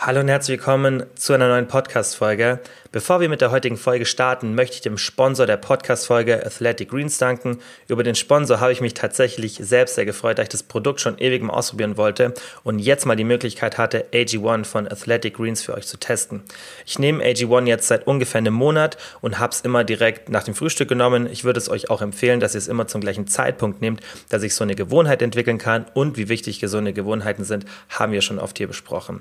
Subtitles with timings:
[0.00, 2.60] Hallo und herzlich willkommen zu einer neuen Podcast-Folge.
[2.92, 7.18] Bevor wir mit der heutigen Folge starten, möchte ich dem Sponsor der Podcast-Folge Athletic Greens
[7.18, 7.58] danken.
[7.88, 11.18] Über den Sponsor habe ich mich tatsächlich selbst sehr gefreut, da ich das Produkt schon
[11.18, 12.32] ewig mal ausprobieren wollte
[12.62, 16.44] und jetzt mal die Möglichkeit hatte, AG1 von Athletic Greens für euch zu testen.
[16.86, 20.54] Ich nehme AG1 jetzt seit ungefähr einem Monat und habe es immer direkt nach dem
[20.54, 21.28] Frühstück genommen.
[21.30, 24.44] Ich würde es euch auch empfehlen, dass ihr es immer zum gleichen Zeitpunkt nehmt, dass
[24.44, 28.38] ich so eine Gewohnheit entwickeln kann und wie wichtig gesunde Gewohnheiten sind, haben wir schon
[28.38, 29.20] oft hier besprochen.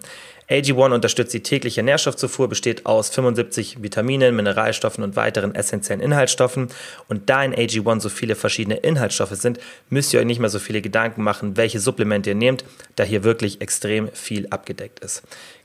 [0.50, 6.70] AG1 unterstützt die tägliche Nährstoffzufuhr, besteht aus 75 Vitaminen, Mineralstoffen und weiteren essentiellen Inhaltsstoffen.
[7.10, 10.60] Und da in AG1 so viele verschiedene Inhaltsstoffe sind, müsst ihr euch nicht mehr so
[10.60, 12.64] viele Gedanken machen, welche Supplemente ihr nehmt,
[12.96, 15.24] da hier wirklich extrem viel abgedeckt ist.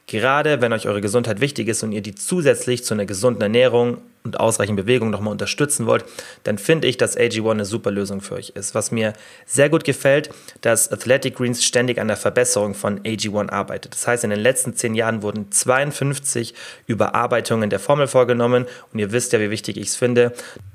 [0.08, 3.98] Gerade wenn euch eure Gesundheit wichtig ist und ihr die zusätzlich zu einer gesunden Ernährung
[4.24, 6.04] und ausreichend Bewegung nochmal unterstützen wollt,
[6.44, 8.74] dann finde ich, dass AG1 eine super Lösung für euch ist.
[8.74, 9.12] Was mir
[9.46, 13.94] sehr gut gefällt, dass Athletic Greens ständig an der Verbesserung von AG1 arbeitet.
[13.94, 16.54] Das heißt, in den letzten zehn Jahren wurden 52
[16.86, 20.32] Überarbeitungen der Formel vorgenommen und ihr wisst ja, wie wichtig ich es finde,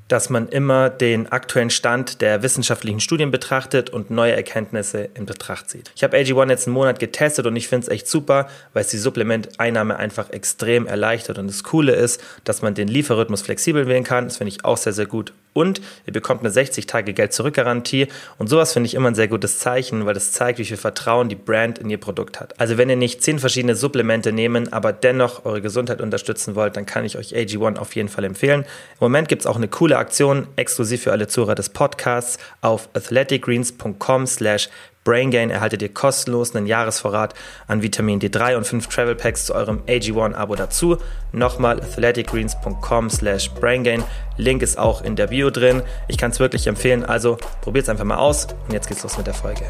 [0.08, 5.70] dass man immer den aktuellen Stand der wissenschaftlichen Studien betrachtet und neue Erkenntnisse in Betracht
[5.70, 5.92] zieht.
[5.96, 8.90] Ich habe AG1 jetzt einen Monat getestet und ich finde es echt super, weil es
[8.90, 11.38] die Supplementeinnahme einfach extrem erleichtert.
[11.38, 14.26] Und das Coole ist, dass man den Lieferrhythmus flexibel wählen kann.
[14.26, 18.08] Das finde ich auch sehr, sehr gut und ihr bekommt eine 60-Tage-Geld-Zurück-Garantie.
[18.38, 21.30] Und sowas finde ich immer ein sehr gutes Zeichen, weil das zeigt, wie viel Vertrauen
[21.30, 22.60] die Brand in ihr Produkt hat.
[22.60, 26.86] Also wenn ihr nicht zehn verschiedene Supplemente nehmen, aber dennoch eure Gesundheit unterstützen wollt, dann
[26.86, 28.62] kann ich euch AG1 auf jeden Fall empfehlen.
[28.62, 28.68] Im
[29.00, 34.28] Moment gibt es auch eine coole Aktion, exklusiv für alle Zuhörer des Podcasts auf athleticgreens.com
[34.28, 34.70] slash
[35.08, 37.34] BrainGain erhaltet ihr kostenlos einen Jahresvorrat
[37.68, 40.98] an Vitamin D3 und 5 Travel Packs zu eurem AG1-Abo dazu.
[41.32, 44.04] Nochmal athleticgreens.com slash BrainGain.
[44.36, 45.82] Link ist auch in der Bio drin.
[46.10, 49.18] Ich kann es wirklich empfehlen, also probiert es einfach mal aus und jetzt geht's los
[49.18, 49.64] mit der Folge.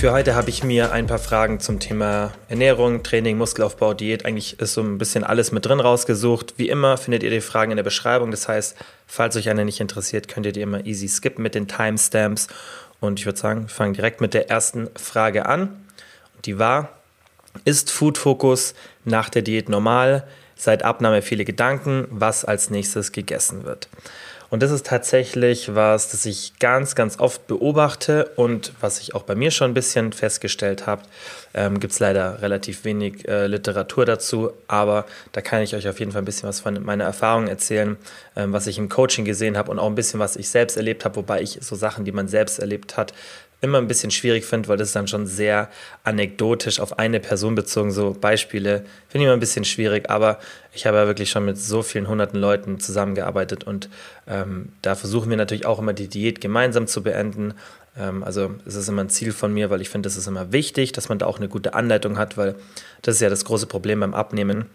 [0.00, 4.24] Für heute habe ich mir ein paar Fragen zum Thema Ernährung, Training, Muskelaufbau, Diät.
[4.24, 6.54] Eigentlich ist so ein bisschen alles mit drin rausgesucht.
[6.56, 8.30] Wie immer findet ihr die Fragen in der Beschreibung.
[8.30, 8.76] Das heißt,
[9.06, 12.46] falls euch eine nicht interessiert, könnt ihr die immer easy skippen mit den Timestamps.
[12.98, 15.68] Und ich würde sagen, wir fangen direkt mit der ersten Frage an.
[16.34, 16.88] Und die war,
[17.66, 18.72] ist Food Focus
[19.04, 20.26] nach der Diät normal?
[20.56, 23.90] Seit Abnahme viele Gedanken, was als nächstes gegessen wird.
[24.50, 29.22] Und das ist tatsächlich was, das ich ganz, ganz oft beobachte und was ich auch
[29.22, 31.02] bei mir schon ein bisschen festgestellt habe.
[31.54, 36.00] Ähm, Gibt es leider relativ wenig äh, Literatur dazu, aber da kann ich euch auf
[36.00, 37.96] jeden Fall ein bisschen was von meiner Erfahrung erzählen,
[38.34, 41.04] ähm, was ich im Coaching gesehen habe und auch ein bisschen, was ich selbst erlebt
[41.04, 43.12] habe, wobei ich so Sachen, die man selbst erlebt hat,
[43.60, 45.68] immer ein bisschen schwierig finde, weil das dann schon sehr
[46.04, 47.90] anekdotisch auf eine Person bezogen.
[47.90, 50.38] So Beispiele finde ich immer ein bisschen schwierig, aber
[50.72, 53.88] ich habe ja wirklich schon mit so vielen hunderten Leuten zusammengearbeitet und
[54.26, 57.54] ähm, da versuchen wir natürlich auch immer die Diät gemeinsam zu beenden.
[57.98, 60.52] Ähm, also es ist immer ein Ziel von mir, weil ich finde, es ist immer
[60.52, 62.54] wichtig, dass man da auch eine gute Anleitung hat, weil
[63.02, 64.66] das ist ja das große Problem beim Abnehmen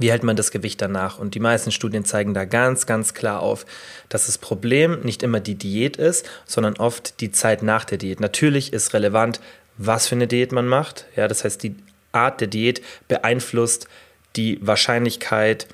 [0.00, 1.18] wie hält man das Gewicht danach?
[1.18, 3.64] Und die meisten Studien zeigen da ganz, ganz klar auf,
[4.08, 8.20] dass das Problem nicht immer die Diät ist, sondern oft die Zeit nach der Diät.
[8.20, 9.40] Natürlich ist relevant,
[9.76, 11.06] was für eine Diät man macht.
[11.16, 11.76] Ja, das heißt, die
[12.12, 13.88] Art der Diät beeinflusst
[14.36, 15.66] die Wahrscheinlichkeit,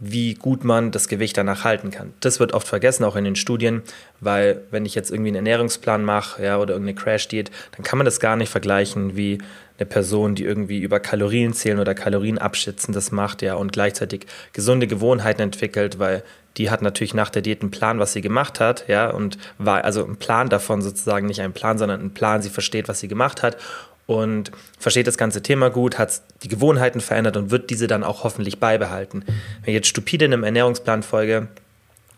[0.00, 2.14] wie gut man das Gewicht danach halten kann.
[2.20, 3.82] Das wird oft vergessen, auch in den Studien,
[4.20, 8.04] weil wenn ich jetzt irgendwie einen Ernährungsplan mache ja, oder irgendeine Crash-Diät, dann kann man
[8.04, 9.38] das gar nicht vergleichen wie
[9.78, 14.26] eine Person, die irgendwie über Kalorien zählen oder Kalorien abschätzen das macht, ja, und gleichzeitig
[14.52, 16.22] gesunde Gewohnheiten entwickelt, weil
[16.56, 19.84] die hat natürlich nach der Diät einen Plan, was sie gemacht hat, ja, und war
[19.84, 23.08] also ein Plan davon sozusagen, nicht ein Plan, sondern ein Plan, sie versteht, was sie
[23.08, 23.56] gemacht hat
[24.08, 28.24] und versteht das ganze Thema gut, hat die Gewohnheiten verändert und wird diese dann auch
[28.24, 29.22] hoffentlich beibehalten.
[29.26, 31.48] Wenn ich jetzt stupide in einem Ernährungsplan folge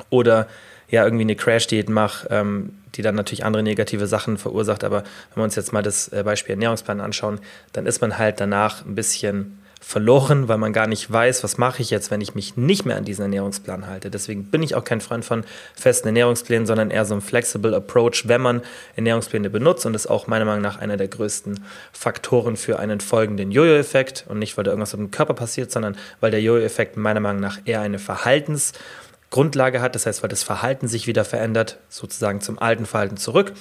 [0.08, 0.46] oder
[0.88, 5.40] ja irgendwie eine Crash-Diät mache, ähm, die dann natürlich andere negative Sachen verursacht, aber wenn
[5.40, 7.40] wir uns jetzt mal das äh, Beispiel Ernährungsplan anschauen,
[7.72, 11.80] dann ist man halt danach ein bisschen verloren, weil man gar nicht weiß, was mache
[11.80, 14.10] ich jetzt, wenn ich mich nicht mehr an diesen Ernährungsplan halte.
[14.10, 15.42] Deswegen bin ich auch kein Freund von
[15.74, 18.62] festen Ernährungsplänen, sondern eher so ein flexible Approach, wenn man
[18.96, 23.00] Ernährungspläne benutzt und das ist auch meiner Meinung nach einer der größten Faktoren für einen
[23.00, 26.98] folgenden Jojo-Effekt und nicht, weil da irgendwas mit dem Körper passiert, sondern weil der Jojo-Effekt
[26.98, 31.78] meiner Meinung nach eher eine Verhaltensgrundlage hat, das heißt, weil das Verhalten sich wieder verändert,
[31.88, 33.54] sozusagen zum alten Verhalten zurück.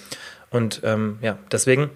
[0.50, 1.89] Und ähm, ja, deswegen,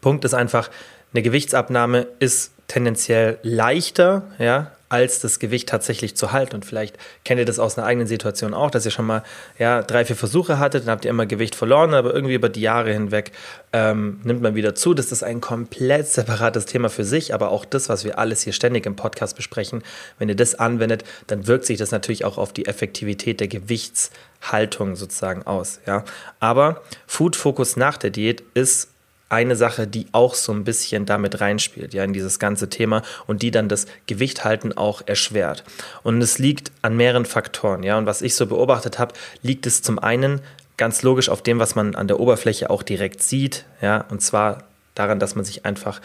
[0.00, 0.70] Punkt ist einfach,
[1.12, 6.54] eine Gewichtsabnahme ist tendenziell leichter, ja, als das Gewicht tatsächlich zu halten.
[6.54, 9.24] Und vielleicht kennt ihr das aus einer eigenen Situation auch, dass ihr schon mal
[9.58, 12.60] ja, drei, vier Versuche hattet, dann habt ihr immer Gewicht verloren, aber irgendwie über die
[12.60, 13.32] Jahre hinweg
[13.72, 14.94] ähm, nimmt man wieder zu.
[14.94, 18.52] Das ist ein komplett separates Thema für sich, aber auch das, was wir alles hier
[18.52, 19.82] ständig im Podcast besprechen,
[20.20, 24.94] wenn ihr das anwendet, dann wirkt sich das natürlich auch auf die Effektivität der Gewichtshaltung
[24.94, 25.80] sozusagen aus.
[25.86, 26.04] Ja?
[26.38, 28.93] Aber Food Focus nach der Diät ist
[29.34, 33.42] eine Sache, die auch so ein bisschen damit reinspielt, ja, in dieses ganze Thema und
[33.42, 35.64] die dann das Gewicht halten auch erschwert.
[36.02, 37.98] Und es liegt an mehreren Faktoren, ja.
[37.98, 40.40] Und was ich so beobachtet habe, liegt es zum einen
[40.76, 44.64] ganz logisch auf dem, was man an der Oberfläche auch direkt sieht, ja, und zwar
[44.94, 46.00] daran, dass man sich einfach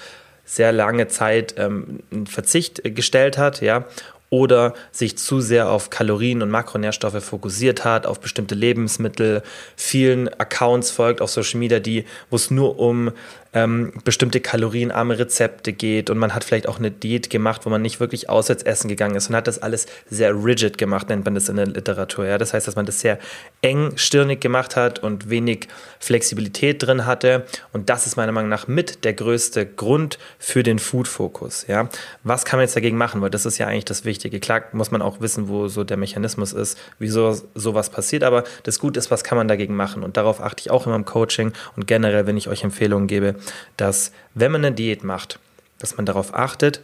[0.46, 3.86] sehr lange Zeit ähm, einen Verzicht gestellt hat, ja,
[4.30, 9.42] oder sich zu sehr auf Kalorien und Makronährstoffe fokussiert hat, auf bestimmte Lebensmittel,
[9.76, 13.12] vielen Accounts folgt auf Social Media, die, wo es nur um
[13.54, 17.82] ähm, bestimmte kalorienarme Rezepte geht und man hat vielleicht auch eine Diät gemacht, wo man
[17.82, 21.34] nicht wirklich auswärts essen gegangen ist und hat das alles sehr rigid gemacht, nennt man
[21.34, 22.28] das in der Literatur.
[22.28, 22.38] Ja?
[22.38, 23.18] Das heißt, dass man das sehr
[23.62, 25.68] engstirnig gemacht hat und wenig
[26.00, 30.78] Flexibilität drin hatte und das ist meiner Meinung nach mit der größte Grund für den
[30.78, 31.66] Food-Fokus.
[31.68, 31.90] Ja?
[32.24, 33.22] Was kann man jetzt dagegen machen?
[33.22, 34.40] Weil das ist ja eigentlich das Wichtige.
[34.40, 38.78] Klar muss man auch wissen, wo so der Mechanismus ist, wieso sowas passiert, aber das
[38.78, 40.04] Gute ist, was kann man dagegen machen?
[40.04, 43.39] Und darauf achte ich auch immer im Coaching und generell, wenn ich euch Empfehlungen gebe,
[43.78, 45.40] dass wenn man eine Diät macht,
[45.80, 46.82] dass man darauf achtet,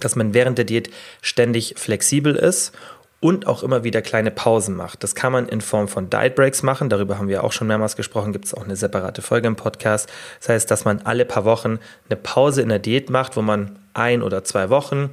[0.00, 0.90] dass man während der Diät
[1.22, 2.72] ständig flexibel ist
[3.20, 5.02] und auch immer wieder kleine Pausen macht.
[5.02, 7.96] Das kann man in Form von Diet Breaks machen, darüber haben wir auch schon mehrmals
[7.96, 10.08] gesprochen, gibt es auch eine separate Folge im Podcast.
[10.38, 13.76] Das heißt, dass man alle paar Wochen eine Pause in der Diät macht, wo man
[13.94, 15.10] ein oder zwei Wochen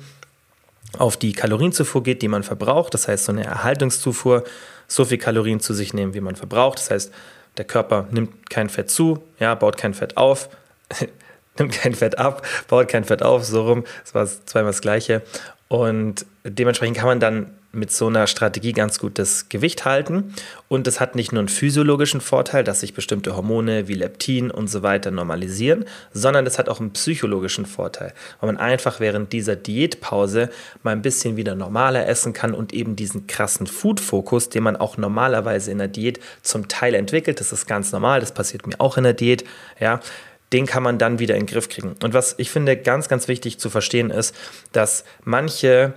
[1.00, 2.94] auf die Kalorienzufuhr geht, die man verbraucht.
[2.94, 4.44] Das heißt, so eine Erhaltungszufuhr,
[4.88, 6.78] so viel Kalorien zu sich nehmen, wie man verbraucht.
[6.78, 7.12] Das heißt,
[7.58, 10.50] der Körper nimmt kein Fett zu, ja, baut kein Fett auf,
[11.58, 13.84] nimmt kein Fett ab, baut kein Fett auf, so rum.
[14.04, 15.22] Das war zweimal das Gleiche.
[15.68, 20.34] Und dementsprechend kann man dann mit so einer Strategie ganz gut das Gewicht halten.
[20.70, 24.68] Und es hat nicht nur einen physiologischen Vorteil, dass sich bestimmte Hormone wie Leptin und
[24.70, 29.56] so weiter normalisieren, sondern es hat auch einen psychologischen Vorteil, weil man einfach während dieser
[29.56, 30.50] Diätpause
[30.84, 34.98] mal ein bisschen wieder normaler essen kann und eben diesen krassen Food-Fokus, den man auch
[34.98, 38.98] normalerweise in der Diät zum Teil entwickelt, das ist ganz normal, das passiert mir auch
[38.98, 39.44] in der Diät,
[39.80, 40.00] ja,
[40.54, 41.96] den kann man dann wieder in den Griff kriegen.
[42.04, 44.36] Und was ich finde ganz, ganz wichtig zu verstehen ist,
[44.72, 45.94] dass manche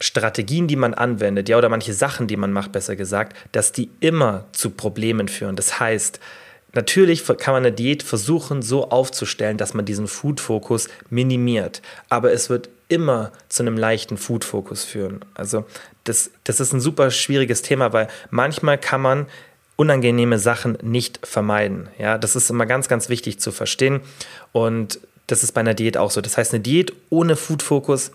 [0.00, 3.90] Strategien, die man anwendet, ja, oder manche Sachen, die man macht, besser gesagt, dass die
[4.00, 5.56] immer zu Problemen führen.
[5.56, 6.20] Das heißt,
[6.74, 11.82] Natürlich kann man eine Diät versuchen, so aufzustellen, dass man diesen Food-Fokus minimiert.
[12.08, 15.24] Aber es wird immer zu einem leichten Food-Fokus führen.
[15.34, 15.64] Also,
[16.02, 19.26] das, das ist ein super schwieriges Thema, weil manchmal kann man
[19.76, 21.88] unangenehme Sachen nicht vermeiden.
[21.98, 24.00] Ja, das ist immer ganz, ganz wichtig zu verstehen.
[24.52, 26.20] Und das ist bei einer Diät auch so.
[26.20, 28.12] Das heißt, eine Diät ohne Food-Fokus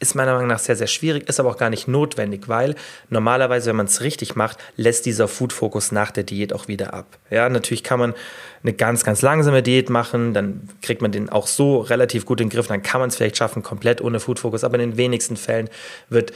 [0.00, 2.74] ist meiner Meinung nach sehr, sehr schwierig, ist aber auch gar nicht notwendig, weil
[3.10, 7.18] normalerweise, wenn man es richtig macht, lässt dieser Food-Fokus nach der Diät auch wieder ab.
[7.28, 8.14] Ja, natürlich kann man
[8.62, 12.48] eine ganz, ganz langsame Diät machen, dann kriegt man den auch so relativ gut in
[12.48, 15.36] den Griff, dann kann man es vielleicht schaffen, komplett ohne Food-Fokus, aber in den wenigsten
[15.36, 15.68] Fällen
[16.08, 16.32] wird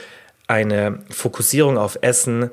[0.46, 2.50] eine Fokussierung auf Essen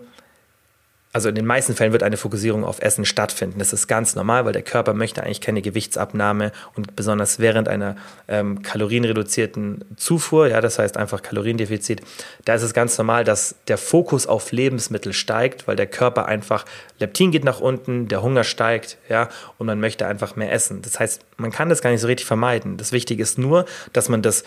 [1.14, 3.60] also in den meisten Fällen wird eine Fokussierung auf Essen stattfinden.
[3.60, 7.98] Das ist ganz normal, weil der Körper möchte eigentlich keine Gewichtsabnahme und besonders während einer
[8.30, 12.02] ähm, kalorienreduzierten Zufuhr, ja, das heißt einfach Kaloriendefizit,
[12.46, 16.66] da ist es ganz normal, dass der Fokus auf Lebensmittel steigt, weil der Körper einfach
[17.00, 19.28] Leptin geht nach unten, der Hunger steigt, ja,
[19.58, 20.82] und man möchte einfach mehr essen.
[20.82, 22.78] Das heißt, man kann das gar nicht so richtig vermeiden.
[22.78, 24.46] Das Wichtige ist nur, dass man das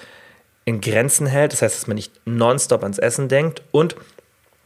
[0.65, 3.97] in Grenzen hält, das heißt, dass man nicht nonstop ans Essen denkt und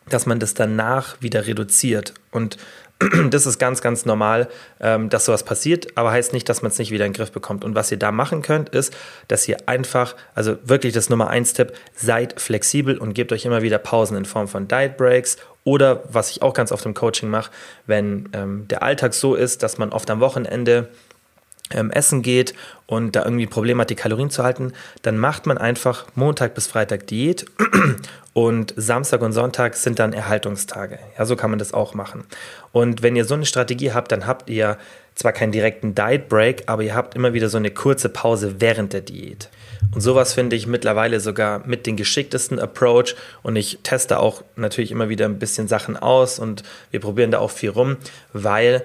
[0.09, 2.15] dass man das danach wieder reduziert.
[2.31, 2.57] Und
[3.31, 4.49] das ist ganz, ganz normal,
[4.81, 7.31] ähm, dass sowas passiert, aber heißt nicht, dass man es nicht wieder in den Griff
[7.31, 7.65] bekommt.
[7.65, 8.95] Und was ihr da machen könnt, ist,
[9.29, 13.63] dass ihr einfach, also wirklich das Nummer eins Tipp, seid flexibel und gebt euch immer
[13.63, 17.29] wieder Pausen in Form von Diet Breaks oder was ich auch ganz oft im Coaching
[17.29, 17.51] mache,
[17.87, 20.89] wenn ähm, der Alltag so ist, dass man oft am Wochenende
[21.71, 22.55] ähm, essen geht
[22.87, 24.73] und da irgendwie ein Problem hat, die Kalorien zu halten,
[25.03, 27.47] dann macht man einfach Montag bis Freitag Diät
[28.33, 30.99] und Samstag und Sonntag sind dann Erhaltungstage.
[31.19, 32.25] Ja, so kann man das auch machen.
[32.73, 34.79] Und wenn ihr so eine Strategie habt, dann habt ihr
[35.15, 38.93] zwar keinen direkten Diet Break, aber ihr habt immer wieder so eine kurze Pause während
[38.93, 39.49] der Diät.
[39.93, 43.17] Und sowas finde ich mittlerweile sogar mit den geschicktesten Approach.
[43.43, 47.39] Und ich teste auch natürlich immer wieder ein bisschen Sachen aus und wir probieren da
[47.39, 47.97] auch viel rum,
[48.33, 48.85] weil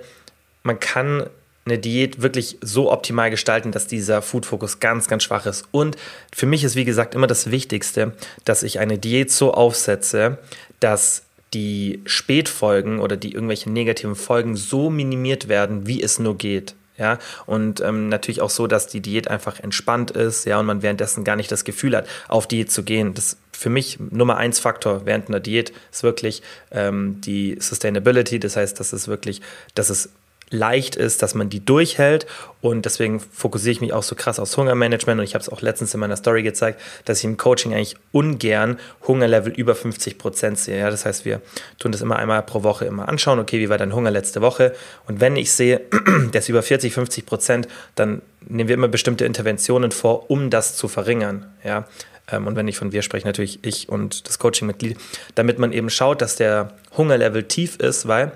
[0.64, 1.30] man kann
[1.66, 5.66] eine Diät wirklich so optimal gestalten, dass dieser Food-Fokus ganz, ganz schwach ist.
[5.72, 5.96] Und
[6.34, 10.38] für mich ist, wie gesagt, immer das Wichtigste, dass ich eine Diät so aufsetze,
[10.80, 16.76] dass die Spätfolgen oder die irgendwelche negativen Folgen so minimiert werden, wie es nur geht.
[16.96, 17.18] Ja,
[17.48, 21.24] und ähm, natürlich auch so, dass die Diät einfach entspannt ist, ja, und man währenddessen
[21.24, 23.16] gar nicht das Gefühl hat, auf Diät zu gehen.
[23.16, 28.40] Das für mich Nummer eins Faktor während einer Diät ist wirklich ähm, die Sustainability.
[28.40, 29.42] Das heißt, dass es wirklich,
[29.74, 30.10] dass es
[30.54, 32.26] leicht ist, dass man die durchhält.
[32.62, 35.20] Und deswegen fokussiere ich mich auch so krass aufs Hungermanagement.
[35.20, 37.96] Und ich habe es auch letztens in meiner Story gezeigt, dass ich im Coaching eigentlich
[38.12, 40.80] ungern Hungerlevel über 50 Prozent sehe.
[40.80, 41.42] Ja, das heißt, wir
[41.80, 43.40] tun das immer einmal pro Woche immer anschauen.
[43.40, 44.74] Okay, wie war dein Hunger letzte Woche?
[45.08, 45.82] Und wenn ich sehe,
[46.34, 50.78] der ist über 40, 50 Prozent, dann nehmen wir immer bestimmte Interventionen vor, um das
[50.78, 51.48] zu verringern.
[51.64, 51.88] Ja,
[52.32, 54.98] ähm, und wenn ich von wir spreche, natürlich ich und das Coaching-Mitglied,
[55.36, 58.32] damit man eben schaut, dass der Hungerlevel tief ist, weil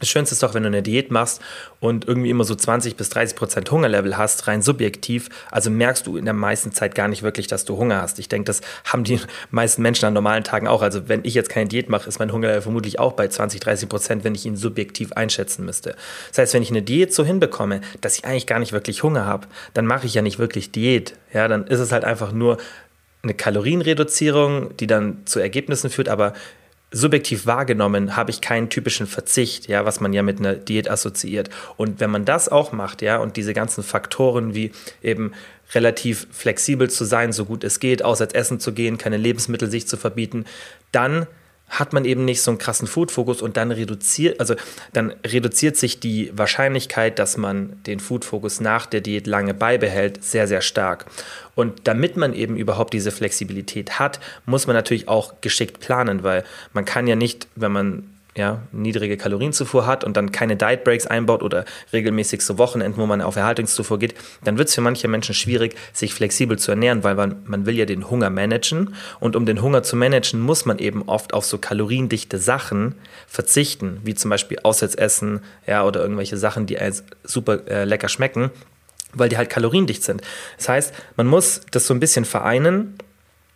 [0.00, 1.40] das Schönste ist doch, wenn du eine Diät machst
[1.80, 5.28] und irgendwie immer so 20 bis 30 Prozent Hungerlevel hast, rein subjektiv.
[5.50, 8.18] Also merkst du in der meisten Zeit gar nicht wirklich, dass du Hunger hast.
[8.18, 10.82] Ich denke, das haben die meisten Menschen an normalen Tagen auch.
[10.82, 13.88] Also wenn ich jetzt keine Diät mache, ist mein Hungerlevel vermutlich auch bei 20, 30
[13.88, 15.96] Prozent, wenn ich ihn subjektiv einschätzen müsste.
[16.28, 19.26] Das heißt, wenn ich eine Diät so hinbekomme, dass ich eigentlich gar nicht wirklich Hunger
[19.26, 21.14] habe, dann mache ich ja nicht wirklich Diät.
[21.32, 22.58] Ja, dann ist es halt einfach nur
[23.22, 26.34] eine Kalorienreduzierung, die dann zu Ergebnissen führt, aber
[26.90, 31.50] subjektiv wahrgenommen habe ich keinen typischen Verzicht, ja, was man ja mit einer Diät assoziiert.
[31.76, 35.32] Und wenn man das auch macht, ja, und diese ganzen Faktoren wie eben
[35.74, 39.86] relativ flexibel zu sein, so gut es geht, auswärts essen zu gehen, keine Lebensmittel sich
[39.86, 40.46] zu verbieten,
[40.92, 41.26] dann
[41.68, 44.54] hat man eben nicht so einen krassen Food-Fokus und dann reduziert, also
[44.92, 50.46] dann reduziert sich die Wahrscheinlichkeit, dass man den Food-Fokus nach der Diät lange beibehält, sehr,
[50.48, 51.06] sehr stark.
[51.54, 56.44] Und damit man eben überhaupt diese Flexibilität hat, muss man natürlich auch geschickt planen, weil
[56.72, 61.06] man kann ja nicht, wenn man ja, niedrige Kalorienzufuhr hat und dann keine Diet Breaks
[61.06, 65.08] einbaut oder regelmäßig so Wochenenden, wo man auf Erhaltungszufuhr geht, dann wird es für manche
[65.08, 69.34] Menschen schwierig, sich flexibel zu ernähren, weil man, man will ja den Hunger managen und
[69.34, 72.94] um den Hunger zu managen, muss man eben oft auf so kaloriendichte Sachen
[73.26, 76.78] verzichten, wie zum Beispiel Auswärtsessen ja, oder irgendwelche Sachen, die
[77.24, 78.50] super äh, lecker schmecken,
[79.14, 80.22] weil die halt kaloriendicht sind.
[80.58, 82.98] Das heißt, man muss das so ein bisschen vereinen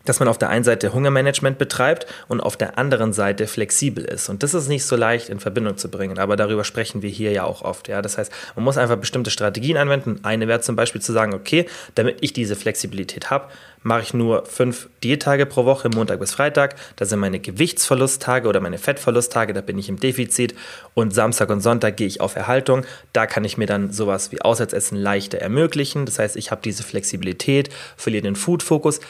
[0.04, 4.28] dass man auf der einen Seite Hungermanagement betreibt und auf der anderen Seite flexibel ist.
[4.28, 7.32] Und das ist nicht so leicht in Verbindung zu bringen, aber darüber sprechen wir hier
[7.32, 7.88] ja auch oft.
[7.88, 8.02] Ja?
[8.02, 10.20] Das heißt, man muss einfach bestimmte Strategien anwenden.
[10.22, 13.48] Eine wäre zum Beispiel zu sagen, okay, damit ich diese Flexibilität habe,
[13.82, 16.76] mache ich nur fünf Diättage pro Woche, Montag bis Freitag.
[16.96, 20.54] Das sind meine Gewichtsverlusttage oder meine Fettverlusttage, da bin ich im Defizit.
[20.94, 22.84] Und Samstag und Sonntag gehe ich auf Erhaltung.
[23.12, 26.06] Da kann ich mir dann sowas wie Auswärtsessen leichter ermöglichen.
[26.06, 29.00] Das heißt, ich habe diese Flexibilität, verliere den Food-Fokus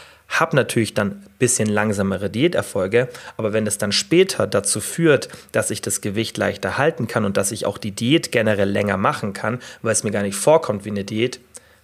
[0.41, 5.71] habe natürlich dann ein bisschen langsamere Diäterfolge, aber wenn es dann später dazu führt, dass
[5.71, 9.33] ich das Gewicht leichter halten kann und dass ich auch die Diät generell länger machen
[9.33, 11.41] kann, weil es mir gar nicht vorkommt wie eine Diät,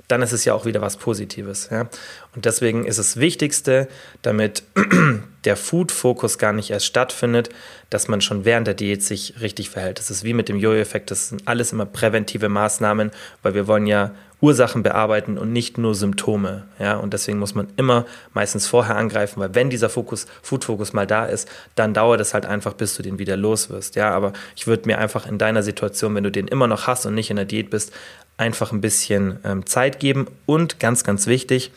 [0.09, 1.69] dann ist es ja auch wieder was Positives.
[1.71, 1.89] Ja?
[2.35, 3.89] Und deswegen ist das Wichtigste,
[4.23, 4.63] damit
[5.45, 7.51] der Food-Fokus gar nicht erst stattfindet,
[7.91, 9.99] dass man schon während der Diät sich richtig verhält.
[9.99, 13.11] Das ist wie mit dem Jojo-Effekt, das sind alles immer präventive Maßnahmen,
[13.43, 16.65] weil wir wollen ja Ursachen bearbeiten und nicht nur Symptome.
[16.79, 16.97] Ja?
[16.97, 21.27] Und deswegen muss man immer meistens vorher angreifen, weil wenn dieser Fokus, Food-Fokus mal da
[21.27, 23.97] ist, dann dauert es halt einfach, bis du den wieder los wirst.
[23.97, 24.11] Ja?
[24.11, 27.15] Aber ich würde mir einfach in deiner Situation, wenn du den immer noch hast und
[27.15, 27.93] nicht in der Diät bist,
[28.37, 31.73] einfach ein bisschen ähm, Zeit geben und ganz, ganz wichtig,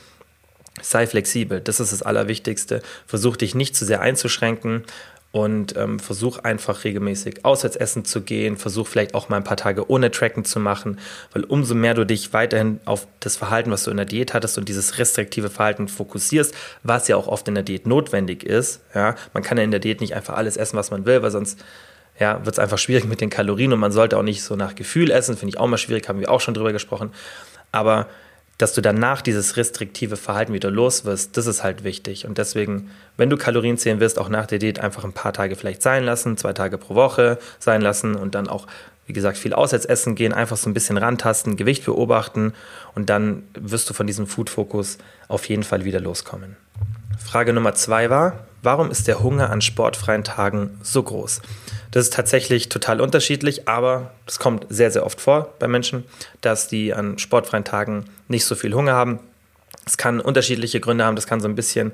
[0.82, 1.60] sei flexibel.
[1.60, 2.82] Das ist das Allerwichtigste.
[3.08, 4.84] Versuch dich nicht zu sehr einzuschränken
[5.32, 8.58] und ähm, versuch einfach regelmäßig auswärts essen zu gehen.
[8.58, 11.00] Versuch vielleicht auch mal ein paar Tage ohne Tracken zu machen,
[11.32, 14.58] weil umso mehr du dich weiterhin auf das Verhalten, was du in der Diät hattest
[14.58, 18.82] und dieses restriktive Verhalten fokussierst, was ja auch oft in der Diät notwendig ist.
[18.94, 21.32] Ja, man kann ja in der Diät nicht einfach alles essen, was man will, weil
[21.32, 21.64] sonst
[22.20, 24.76] ja, wird es einfach schwierig mit den Kalorien und man sollte auch nicht so nach
[24.76, 27.12] Gefühl essen, finde ich auch mal schwierig, haben wir auch schon drüber gesprochen.
[27.72, 28.08] Aber
[28.58, 32.28] dass du danach dieses restriktive Verhalten wieder los wirst, das ist halt wichtig.
[32.28, 35.56] Und deswegen, wenn du Kalorien zählen wirst, auch nach der Diät einfach ein paar Tage
[35.56, 38.68] vielleicht sein lassen, zwei Tage pro Woche sein lassen und dann auch,
[39.08, 42.54] wie gesagt, viel auswärts essen gehen, einfach so ein bisschen rantasten, Gewicht beobachten
[42.94, 46.56] und dann wirst du von diesem Food-Fokus auf jeden Fall wieder loskommen.
[47.18, 51.42] Frage Nummer zwei war, warum ist der Hunger an sportfreien Tagen so groß?
[51.92, 56.06] Das ist tatsächlich total unterschiedlich, aber es kommt sehr, sehr oft vor bei Menschen,
[56.42, 59.20] dass die an sportfreien Tagen nicht so viel Hunger haben.
[59.86, 61.92] Es kann unterschiedliche Gründe haben, das kann so ein bisschen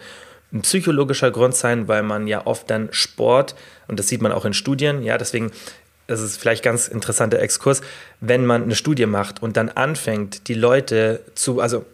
[0.54, 3.56] ein psychologischer Grund sein, weil man ja oft dann Sport,
[3.88, 5.52] und das sieht man auch in Studien, ja, deswegen
[6.08, 7.82] das ist vielleicht ganz interessanter Exkurs,
[8.22, 11.86] wenn man eine Studie macht und dann anfängt, die Leute zu, also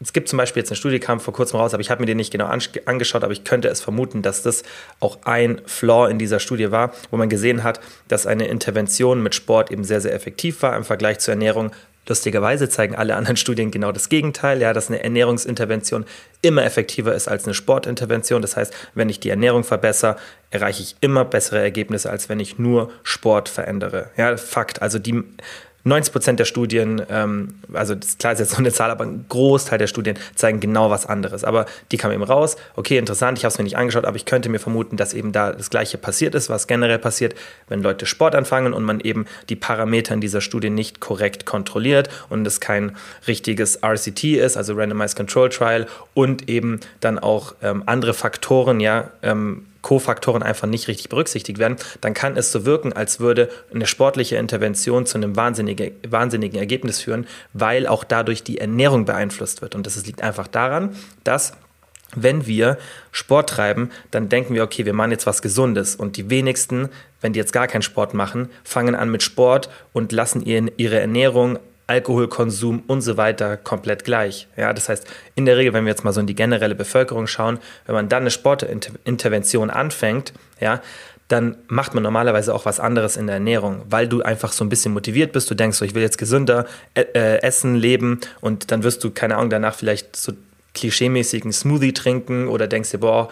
[0.00, 2.06] es gibt zum Beispiel jetzt eine Studie, kam vor kurzem raus, aber ich habe mir
[2.06, 4.62] die nicht genau angeschaut, aber ich könnte es vermuten, dass das
[5.00, 9.34] auch ein Flaw in dieser Studie war, wo man gesehen hat, dass eine Intervention mit
[9.34, 11.72] Sport eben sehr, sehr effektiv war im Vergleich zur Ernährung.
[12.08, 16.04] Lustigerweise zeigen alle anderen Studien genau das Gegenteil, ja, dass eine Ernährungsintervention
[16.40, 18.42] immer effektiver ist als eine Sportintervention.
[18.42, 20.16] Das heißt, wenn ich die Ernährung verbessere,
[20.50, 24.10] erreiche ich immer bessere Ergebnisse, als wenn ich nur Sport verändere.
[24.16, 24.82] Ja, Fakt.
[24.82, 25.24] Also die
[25.86, 29.24] 90 Prozent der Studien, ähm, also das, klar ist jetzt so eine Zahl, aber ein
[29.28, 31.44] Großteil der Studien zeigen genau was anderes.
[31.44, 34.24] Aber die kam eben raus, okay, interessant, ich habe es mir nicht angeschaut, aber ich
[34.24, 37.36] könnte mir vermuten, dass eben da das Gleiche passiert ist, was generell passiert,
[37.68, 42.10] wenn Leute Sport anfangen und man eben die Parameter in dieser Studie nicht korrekt kontrolliert
[42.30, 42.96] und es kein
[43.28, 49.10] richtiges RCT ist, also Randomized Control Trial und eben dann auch ähm, andere Faktoren, ja,
[49.22, 53.86] ähm, Kofaktoren einfach nicht richtig berücksichtigt werden, dann kann es so wirken, als würde eine
[53.86, 59.76] sportliche Intervention zu einem wahnsinnigen, wahnsinnigen Ergebnis führen, weil auch dadurch die Ernährung beeinflusst wird.
[59.76, 61.52] Und das liegt einfach daran, dass
[62.16, 62.78] wenn wir
[63.12, 65.94] Sport treiben, dann denken wir, okay, wir machen jetzt was Gesundes.
[65.94, 66.88] Und die wenigsten,
[67.20, 71.60] wenn die jetzt gar keinen Sport machen, fangen an mit Sport und lassen ihre Ernährung
[71.86, 74.48] Alkoholkonsum und so weiter komplett gleich.
[74.56, 77.26] Ja, das heißt, in der Regel, wenn wir jetzt mal so in die generelle Bevölkerung
[77.26, 80.80] schauen, wenn man dann eine Sportintervention anfängt, ja,
[81.28, 84.68] dann macht man normalerweise auch was anderes in der Ernährung, weil du einfach so ein
[84.68, 85.50] bisschen motiviert bist.
[85.50, 89.10] Du denkst so, ich will jetzt gesünder äh, äh essen, leben und dann wirst du,
[89.10, 90.32] keine Ahnung, danach vielleicht so
[90.74, 93.28] klischeemäßigen Smoothie trinken oder denkst dir, boah,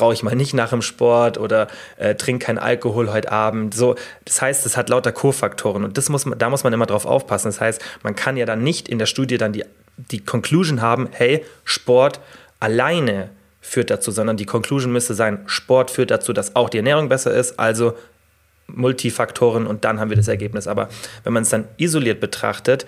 [0.00, 3.74] rauche ich mal nicht nach dem Sport oder äh, trinke keinen Alkohol heute Abend.
[3.74, 6.86] So, das heißt, es hat lauter Co-Faktoren und das muss man, da muss man immer
[6.86, 7.48] drauf aufpassen.
[7.48, 9.64] Das heißt, man kann ja dann nicht in der Studie dann die,
[9.96, 12.20] die Conclusion haben, hey, Sport
[12.60, 17.08] alleine führt dazu, sondern die Conclusion müsste sein, Sport führt dazu, dass auch die Ernährung
[17.08, 17.94] besser ist, also
[18.68, 20.66] Multifaktoren und dann haben wir das Ergebnis.
[20.66, 20.88] Aber
[21.24, 22.86] wenn man es dann isoliert betrachtet,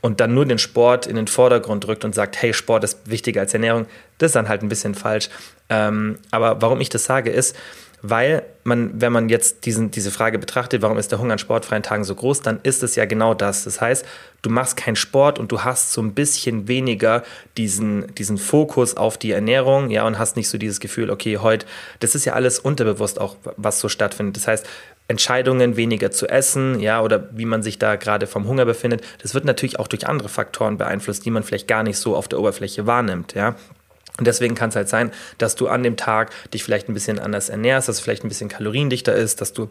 [0.00, 3.42] und dann nur den Sport in den Vordergrund drückt und sagt, hey, Sport ist wichtiger
[3.42, 3.86] als Ernährung,
[4.18, 5.28] das ist dann halt ein bisschen falsch.
[5.70, 7.56] Ähm, aber warum ich das sage, ist,
[8.02, 11.82] weil man, wenn man jetzt diesen, diese Frage betrachtet, warum ist der Hunger an sportfreien
[11.82, 13.64] Tagen so groß, dann ist es ja genau das.
[13.64, 14.06] Das heißt,
[14.42, 17.22] du machst keinen Sport und du hast so ein bisschen weniger
[17.56, 21.66] diesen, diesen Fokus auf die Ernährung, ja, und hast nicht so dieses Gefühl, okay, heute,
[22.00, 24.36] das ist ja alles unterbewusst auch, was so stattfindet.
[24.36, 24.66] Das heißt,
[25.08, 29.34] Entscheidungen, weniger zu essen, ja, oder wie man sich da gerade vom Hunger befindet, das
[29.34, 32.38] wird natürlich auch durch andere Faktoren beeinflusst, die man vielleicht gar nicht so auf der
[32.38, 33.56] Oberfläche wahrnimmt, ja.
[34.20, 37.18] Und deswegen kann es halt sein, dass du an dem Tag dich vielleicht ein bisschen
[37.18, 39.70] anders ernährst, dass es vielleicht ein bisschen kaloriendichter ist, dass du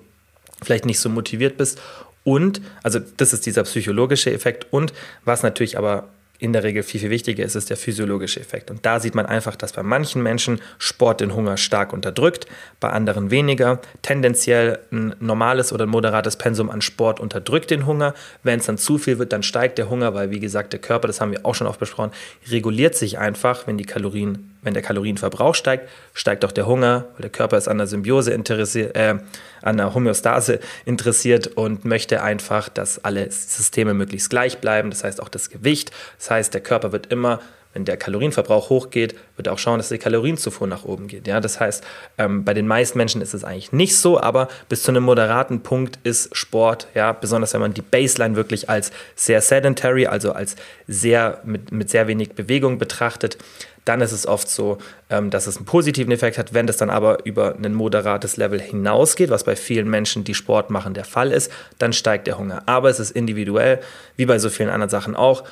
[0.61, 1.79] vielleicht nicht so motiviert bist.
[2.23, 4.65] Und, also das ist dieser psychologische Effekt.
[4.71, 4.91] Und
[5.23, 8.71] was natürlich aber in der Regel viel, viel wichtiger ist, ist der physiologische Effekt.
[8.71, 12.47] Und da sieht man einfach, dass bei manchen Menschen Sport den Hunger stark unterdrückt,
[12.79, 13.81] bei anderen weniger.
[14.01, 18.13] Tendenziell ein normales oder ein moderates Pensum an Sport unterdrückt den Hunger.
[18.41, 21.07] Wenn es dann zu viel wird, dann steigt der Hunger, weil, wie gesagt, der Körper,
[21.07, 22.11] das haben wir auch schon oft besprochen,
[22.49, 27.21] reguliert sich einfach, wenn die Kalorien wenn der Kalorienverbrauch steigt, steigt auch der Hunger, weil
[27.21, 29.15] der Körper ist an der Symbiose interessiert, äh,
[29.61, 34.89] an der Homöostase interessiert und möchte einfach, dass alle Systeme möglichst gleich bleiben.
[34.89, 35.91] Das heißt auch das Gewicht.
[36.17, 37.39] Das heißt, der Körper wird immer
[37.73, 41.27] wenn der Kalorienverbrauch hochgeht, wird auch schauen, dass die Kalorienzufuhr nach oben geht.
[41.27, 41.83] Ja, das heißt,
[42.17, 45.61] ähm, bei den meisten Menschen ist es eigentlich nicht so, aber bis zu einem moderaten
[45.61, 50.55] Punkt ist Sport, ja, besonders wenn man die Baseline wirklich als sehr sedentary, also als
[50.87, 53.37] sehr mit, mit sehr wenig Bewegung betrachtet,
[53.89, 54.77] dann ist es oft so,
[55.09, 56.53] ähm, dass es einen positiven Effekt hat.
[56.53, 60.69] Wenn das dann aber über ein moderates Level hinausgeht, was bei vielen Menschen, die Sport
[60.69, 62.61] machen, der Fall ist, dann steigt der Hunger.
[62.67, 63.79] Aber es ist individuell,
[64.15, 65.43] wie bei so vielen anderen Sachen auch.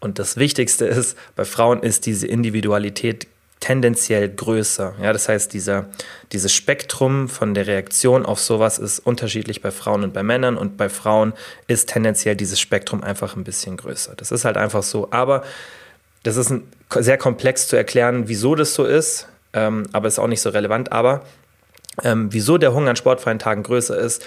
[0.00, 3.26] Und das Wichtigste ist, bei Frauen ist diese Individualität
[3.60, 4.94] tendenziell größer.
[5.00, 5.90] Ja, das heißt, dieser,
[6.32, 10.78] dieses Spektrum von der Reaktion auf sowas ist unterschiedlich bei Frauen und bei Männern und
[10.78, 11.34] bei Frauen
[11.68, 14.14] ist tendenziell dieses Spektrum einfach ein bisschen größer.
[14.16, 15.08] Das ist halt einfach so.
[15.12, 15.44] Aber
[16.22, 16.64] das ist ein,
[17.00, 20.92] sehr komplex zu erklären, wieso das so ist, ähm, aber ist auch nicht so relevant.
[20.92, 21.22] Aber
[22.02, 24.24] ähm, wieso der Hunger an sportfreien Tagen größer ist,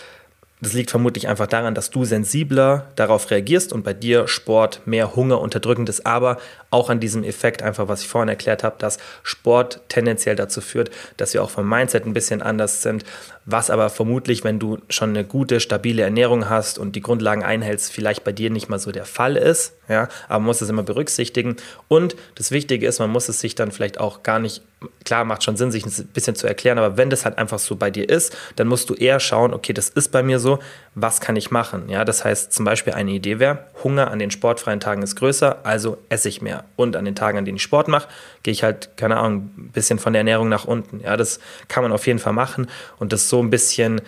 [0.61, 5.15] das liegt vermutlich einfach daran, dass du sensibler darauf reagierst und bei dir Sport mehr
[5.15, 6.37] Hunger unterdrückend ist, aber
[6.71, 10.91] auch an diesem Effekt, einfach was ich vorhin erklärt habe, dass Sport tendenziell dazu führt,
[11.17, 13.03] dass wir auch vom Mindset ein bisschen anders sind,
[13.45, 17.91] was aber vermutlich, wenn du schon eine gute, stabile Ernährung hast und die Grundlagen einhältst,
[17.91, 19.73] vielleicht bei dir nicht mal so der Fall ist.
[19.87, 21.57] Ja, aber man muss es immer berücksichtigen.
[21.87, 24.63] Und das Wichtige ist, man muss es sich dann vielleicht auch gar nicht,
[25.03, 27.75] klar, macht schon Sinn, sich ein bisschen zu erklären, aber wenn das halt einfach so
[27.75, 30.44] bei dir ist, dann musst du eher schauen, okay, das ist bei mir so,
[30.95, 31.89] was kann ich machen?
[31.89, 35.59] Ja, das heißt zum Beispiel eine Idee wäre, Hunger an den sportfreien Tagen ist größer,
[35.63, 36.63] also esse ich mehr.
[36.75, 38.07] Und an den Tagen, an denen ich Sport mache,
[38.43, 41.01] gehe ich halt, keine Ahnung, ein bisschen von der Ernährung nach unten.
[41.01, 44.01] Ja, das kann man auf jeden Fall machen und das so ein bisschen,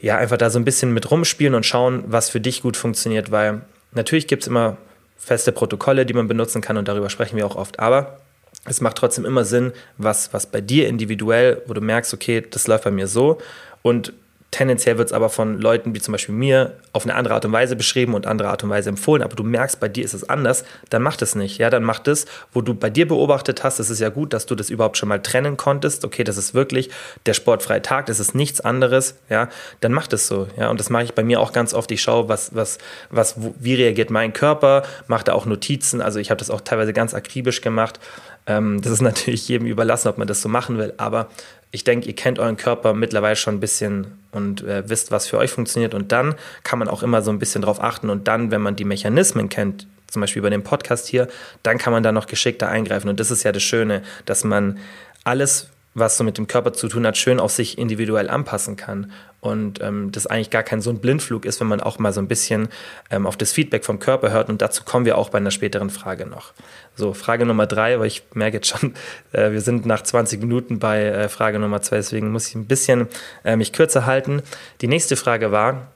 [0.00, 3.30] ja, einfach da so ein bisschen mit rumspielen und schauen, was für dich gut funktioniert,
[3.30, 3.62] weil
[3.92, 4.76] natürlich gibt es immer
[5.16, 8.18] feste Protokolle, die man benutzen kann und darüber sprechen wir auch oft, aber
[8.64, 12.66] es macht trotzdem immer Sinn, was, was bei dir individuell, wo du merkst, okay, das
[12.66, 13.38] läuft bei mir so
[13.82, 14.12] und
[14.52, 17.52] Tendenziell wird es aber von Leuten wie zum Beispiel mir auf eine andere Art und
[17.52, 20.28] Weise beschrieben und andere Art und Weise empfohlen, aber du merkst, bei dir ist es
[20.28, 21.56] anders, dann mach das nicht.
[21.56, 24.44] Ja, dann mach das, wo du bei dir beobachtet hast, es ist ja gut, dass
[24.44, 26.04] du das überhaupt schon mal trennen konntest.
[26.04, 26.90] Okay, das ist wirklich
[27.24, 29.48] der sportfreie Tag, das ist nichts anderes, ja,
[29.80, 30.46] dann mach das so.
[30.58, 31.90] Ja, und das mache ich bei mir auch ganz oft.
[31.90, 32.76] Ich schaue, was, was,
[33.08, 36.02] was, wie reagiert mein Körper, mache da auch Notizen.
[36.02, 37.98] Also ich habe das auch teilweise ganz akribisch gemacht.
[38.46, 41.28] Ähm, das ist natürlich jedem überlassen, ob man das so machen will, aber
[41.72, 45.38] ich denke, ihr kennt euren Körper mittlerweile schon ein bisschen und äh, wisst, was für
[45.38, 45.94] euch funktioniert.
[45.94, 48.10] Und dann kann man auch immer so ein bisschen drauf achten.
[48.10, 51.28] Und dann, wenn man die Mechanismen kennt, zum Beispiel bei dem Podcast hier,
[51.62, 53.08] dann kann man da noch geschickter eingreifen.
[53.08, 54.78] Und das ist ja das Schöne, dass man
[55.24, 59.12] alles was so mit dem Körper zu tun hat, schön auf sich individuell anpassen kann.
[59.40, 62.20] Und ähm, das eigentlich gar kein so ein Blindflug ist, wenn man auch mal so
[62.20, 62.68] ein bisschen
[63.10, 64.48] ähm, auf das Feedback vom Körper hört.
[64.48, 66.52] Und dazu kommen wir auch bei einer späteren Frage noch.
[66.94, 68.94] So, Frage Nummer drei, weil ich merke jetzt schon,
[69.32, 72.66] äh, wir sind nach 20 Minuten bei äh, Frage Nummer zwei, deswegen muss ich ein
[72.66, 73.08] bisschen
[73.44, 74.42] äh, mich kürzer halten.
[74.80, 75.88] Die nächste Frage war,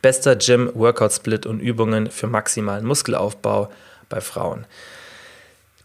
[0.00, 3.70] bester Gym-Workout-Split und Übungen für maximalen Muskelaufbau
[4.08, 4.66] bei Frauen.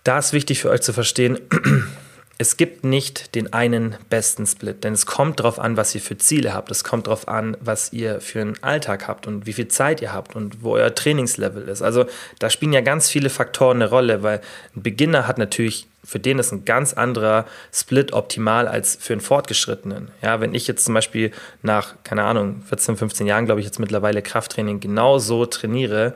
[0.04, 1.40] Da ist wichtig für euch zu verstehen,
[2.40, 6.18] es gibt nicht den einen besten Split, denn es kommt darauf an, was ihr für
[6.18, 6.72] Ziele habt.
[6.72, 10.14] Es kommt darauf an, was ihr für einen Alltag habt und wie viel Zeit ihr
[10.14, 11.84] habt und wo euer Trainingslevel ist.
[11.84, 12.06] Also
[12.40, 14.42] da spielen ja ganz viele Faktoren eine Rolle, weil
[14.76, 19.22] ein Beginner hat natürlich, für den ist ein ganz anderer Split optimal als für einen
[19.22, 20.10] Fortgeschrittenen.
[20.24, 23.80] Ja, wenn ich jetzt zum Beispiel nach, keine Ahnung, 14, 15 Jahren, glaube ich, jetzt
[23.80, 26.16] mittlerweile Krafttraining genauso trainiere,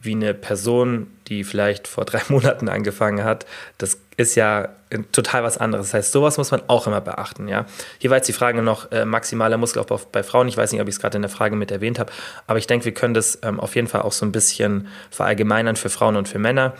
[0.00, 3.46] wie eine Person, die vielleicht vor drei Monaten angefangen hat,
[3.78, 4.68] das ist ja
[5.12, 5.86] total was anderes.
[5.86, 7.48] Das heißt, sowas muss man auch immer beachten.
[7.48, 7.66] Ja?
[7.98, 10.48] Hier war jetzt die Frage noch äh, maximaler Muskelaufbau bei Frauen.
[10.48, 12.12] Ich weiß nicht, ob ich es gerade in der Frage mit erwähnt habe,
[12.46, 15.76] aber ich denke, wir können das ähm, auf jeden Fall auch so ein bisschen verallgemeinern
[15.76, 16.74] für Frauen und für Männer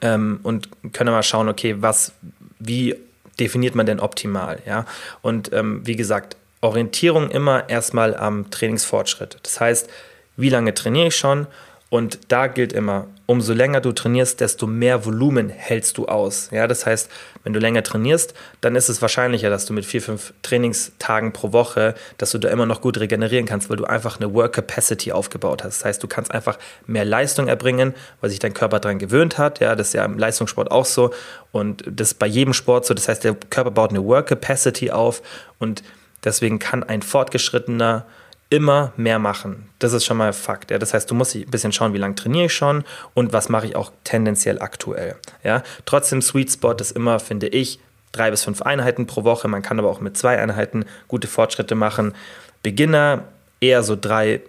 [0.00, 2.12] ähm, und können mal schauen, okay, was,
[2.58, 2.96] wie
[3.40, 4.60] definiert man denn optimal?
[4.64, 4.86] Ja?
[5.20, 9.38] Und ähm, wie gesagt, Orientierung immer erstmal am Trainingsfortschritt.
[9.42, 9.90] Das heißt,
[10.36, 11.46] wie lange trainiere ich schon?
[11.94, 16.48] Und da gilt immer, umso länger du trainierst, desto mehr Volumen hältst du aus.
[16.50, 17.08] Ja, das heißt,
[17.44, 21.52] wenn du länger trainierst, dann ist es wahrscheinlicher, dass du mit vier, fünf Trainingstagen pro
[21.52, 25.12] Woche, dass du da immer noch gut regenerieren kannst, weil du einfach eine Work Capacity
[25.12, 25.82] aufgebaut hast.
[25.82, 29.60] Das heißt, du kannst einfach mehr Leistung erbringen, weil sich dein Körper daran gewöhnt hat.
[29.60, 31.14] Ja, das ist ja im Leistungssport auch so.
[31.52, 32.94] Und das ist bei jedem Sport so.
[32.94, 35.22] Das heißt, der Körper baut eine Work Capacity auf
[35.60, 35.84] und
[36.24, 38.04] deswegen kann ein fortgeschrittener
[38.54, 39.68] immer mehr machen.
[39.80, 40.70] Das ist schon mal Fakt.
[40.70, 40.78] Ja.
[40.78, 43.66] Das heißt, du musst ein bisschen schauen, wie lange trainiere ich schon und was mache
[43.66, 45.16] ich auch tendenziell aktuell.
[45.42, 45.64] Ja.
[45.86, 47.80] Trotzdem, Sweet Spot ist immer, finde ich,
[48.12, 49.48] drei bis fünf Einheiten pro Woche.
[49.48, 52.14] Man kann aber auch mit zwei Einheiten gute Fortschritte machen.
[52.62, 53.24] Beginner
[53.60, 54.40] eher so drei,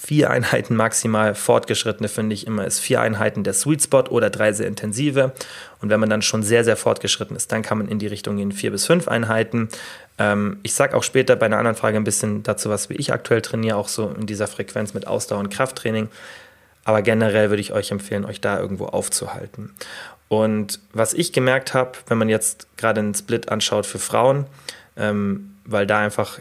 [0.00, 1.34] vier Einheiten maximal.
[1.34, 5.32] Fortgeschrittene finde ich immer ist vier Einheiten der Sweet Spot oder drei sehr intensive.
[5.80, 8.36] Und wenn man dann schon sehr, sehr fortgeschritten ist, dann kann man in die Richtung
[8.36, 9.68] gehen vier bis fünf Einheiten.
[10.18, 13.12] Ähm, ich sage auch später bei einer anderen Frage ein bisschen dazu, was wie ich
[13.12, 16.08] aktuell trainiere, auch so in dieser Frequenz mit Ausdauer und Krafttraining.
[16.84, 19.72] Aber generell würde ich euch empfehlen, euch da irgendwo aufzuhalten.
[20.28, 24.46] Und was ich gemerkt habe, wenn man jetzt gerade einen Split anschaut für Frauen,
[24.96, 26.38] ähm, weil da einfach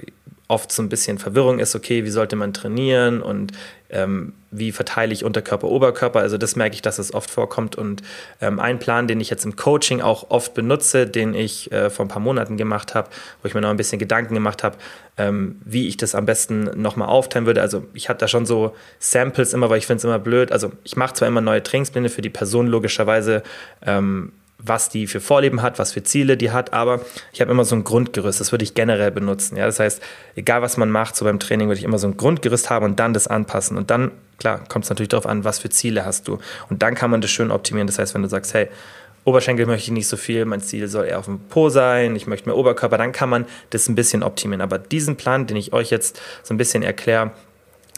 [0.51, 3.53] oft so ein bisschen Verwirrung ist, okay, wie sollte man trainieren und
[3.89, 6.19] ähm, wie verteile ich Unterkörper, Oberkörper.
[6.19, 7.77] Also das merke ich, dass es oft vorkommt.
[7.77, 8.01] Und
[8.41, 12.05] ähm, ein Plan, den ich jetzt im Coaching auch oft benutze, den ich äh, vor
[12.05, 13.09] ein paar Monaten gemacht habe,
[13.41, 14.77] wo ich mir noch ein bisschen Gedanken gemacht habe,
[15.17, 17.61] ähm, wie ich das am besten nochmal aufteilen würde.
[17.61, 20.51] Also ich hatte da schon so Samples immer, weil ich finde es immer blöd.
[20.51, 23.43] Also ich mache zwar immer neue Trainingspläne für die Person logischerweise,
[23.85, 24.33] ähm,
[24.63, 27.02] was die für Vorleben hat, was für Ziele die hat, aber
[27.34, 29.58] ich habe immer so ein Grundgerüst, das würde ich generell benutzen.
[29.58, 29.65] Ja?
[29.65, 30.02] Das heißt,
[30.36, 33.00] egal was man macht, so beim Training würde ich immer so ein Grundgerüst haben und
[33.00, 33.78] dann das anpassen.
[33.78, 36.39] Und dann, klar, kommt es natürlich darauf an, was für Ziele hast du.
[36.69, 37.88] Und dann kann man das schön optimieren.
[37.88, 38.69] Das heißt, wenn du sagst, hey,
[39.24, 42.26] Oberschenkel möchte ich nicht so viel, mein Ziel soll eher auf dem Po sein, ich
[42.26, 44.62] möchte mehr Oberkörper, dann kann man das ein bisschen optimieren.
[44.62, 47.32] Aber diesen Plan, den ich euch jetzt so ein bisschen erkläre,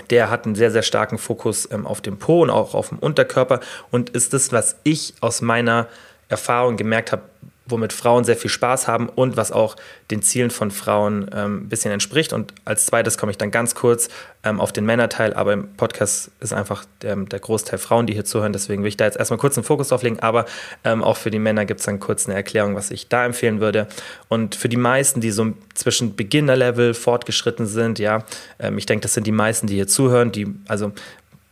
[0.09, 2.99] der hat einen sehr, sehr starken Fokus ähm, auf dem Po und auch auf dem
[2.99, 5.87] Unterkörper und ist das, was ich aus meiner
[6.29, 7.23] Erfahrung gemerkt habe,
[7.65, 9.75] womit Frauen sehr viel Spaß haben und was auch
[10.11, 12.33] den Zielen von Frauen ähm, ein bisschen entspricht.
[12.33, 14.09] Und als zweites komme ich dann ganz kurz
[14.43, 18.25] ähm, auf den Männerteil, aber im Podcast ist einfach der, der, Großteil Frauen, die hier
[18.25, 18.51] zuhören.
[18.51, 20.45] Deswegen will ich da jetzt erstmal kurz einen Fokus drauf legen, aber
[20.83, 23.61] ähm, auch für die Männer gibt es dann kurz eine Erklärung, was ich da empfehlen
[23.61, 23.87] würde.
[24.27, 28.25] Und für die meisten, die so zwischen Beginner-Level fortgeschritten sind, ja,
[28.59, 30.91] ähm, ich denke, das sind die meisten, die hier zuhören, die also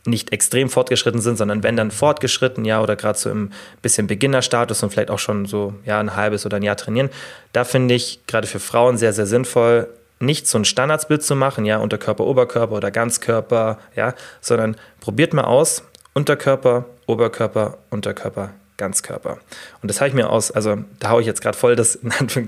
[0.04, 3.50] nicht extrem fortgeschritten sind, sondern wenn dann fortgeschritten, ja, oder gerade so im
[3.82, 7.10] bisschen Beginnerstatus und vielleicht auch schon so ja, ein halbes oder ein Jahr trainieren,
[7.52, 9.88] da finde ich gerade für Frauen sehr, sehr sinnvoll,
[10.18, 15.44] nicht so ein Standardsbild zu machen, ja, Unterkörper, Oberkörper oder Ganzkörper, ja, sondern probiert mal
[15.44, 15.84] aus,
[16.14, 19.38] Unterkörper, Oberkörper, Unterkörper, Ganzkörper.
[19.82, 21.98] Und das habe ich mir aus, also da haue ich jetzt gerade voll das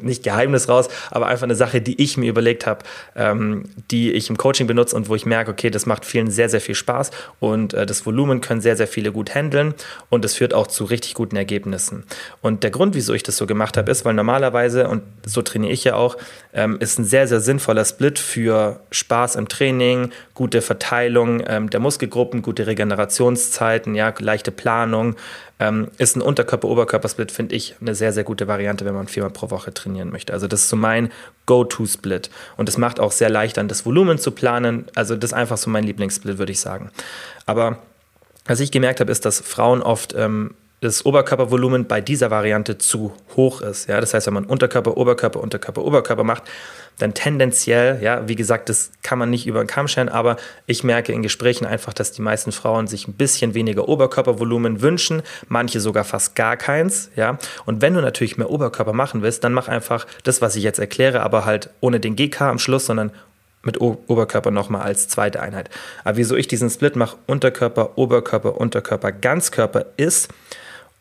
[0.02, 2.80] nicht Geheimnis raus, aber einfach eine Sache, die ich mir überlegt habe,
[3.14, 6.48] ähm, die ich im Coaching benutze und wo ich merke, okay, das macht vielen sehr,
[6.48, 7.10] sehr viel Spaß
[7.40, 9.74] und äh, das Volumen können sehr, sehr viele gut handeln
[10.08, 12.04] und es führt auch zu richtig guten Ergebnissen.
[12.40, 15.72] Und der Grund, wieso ich das so gemacht habe, ist, weil normalerweise, und so trainiere
[15.72, 16.16] ich ja auch,
[16.52, 21.80] ähm, ist ein sehr, sehr sinnvoller Split für Spaß im Training, gute Verteilung ähm, der
[21.80, 25.16] Muskelgruppen, gute Regenerationszeiten, ja, leichte Planung,
[25.60, 29.50] ähm, ist ein Unterkörper-Oberkörper-Split, finde ich, eine sehr, sehr gute Variante, wenn man viermal pro
[29.50, 30.32] Woche trainieren möchte.
[30.32, 31.10] Also das ist so mein
[31.46, 32.30] Go-To-Split.
[32.56, 34.86] Und es macht auch sehr leicht dann das Volumen zu planen.
[34.94, 36.90] Also das ist einfach so mein Lieblingssplit, würde ich sagen.
[37.46, 37.78] Aber
[38.46, 43.14] was ich gemerkt habe, ist, dass Frauen oft ähm, das Oberkörpervolumen bei dieser Variante zu
[43.36, 43.88] hoch ist.
[43.88, 46.42] Ja, das heißt, wenn man Unterkörper, Oberkörper, Unterkörper, Oberkörper macht,
[46.98, 50.84] dann tendenziell, ja, wie gesagt, das kann man nicht über den Kamm scheren, aber ich
[50.84, 55.80] merke in Gesprächen einfach, dass die meisten Frauen sich ein bisschen weniger Oberkörpervolumen wünschen, manche
[55.80, 57.38] sogar fast gar keins, ja.
[57.66, 60.78] Und wenn du natürlich mehr Oberkörper machen willst, dann mach einfach das, was ich jetzt
[60.78, 63.10] erkläre, aber halt ohne den GK am Schluss, sondern
[63.64, 65.70] mit o Oberkörper nochmal als zweite Einheit.
[66.04, 70.28] Aber wieso ich diesen Split mache, Unterkörper, Oberkörper, Unterkörper, Ganzkörper, ist,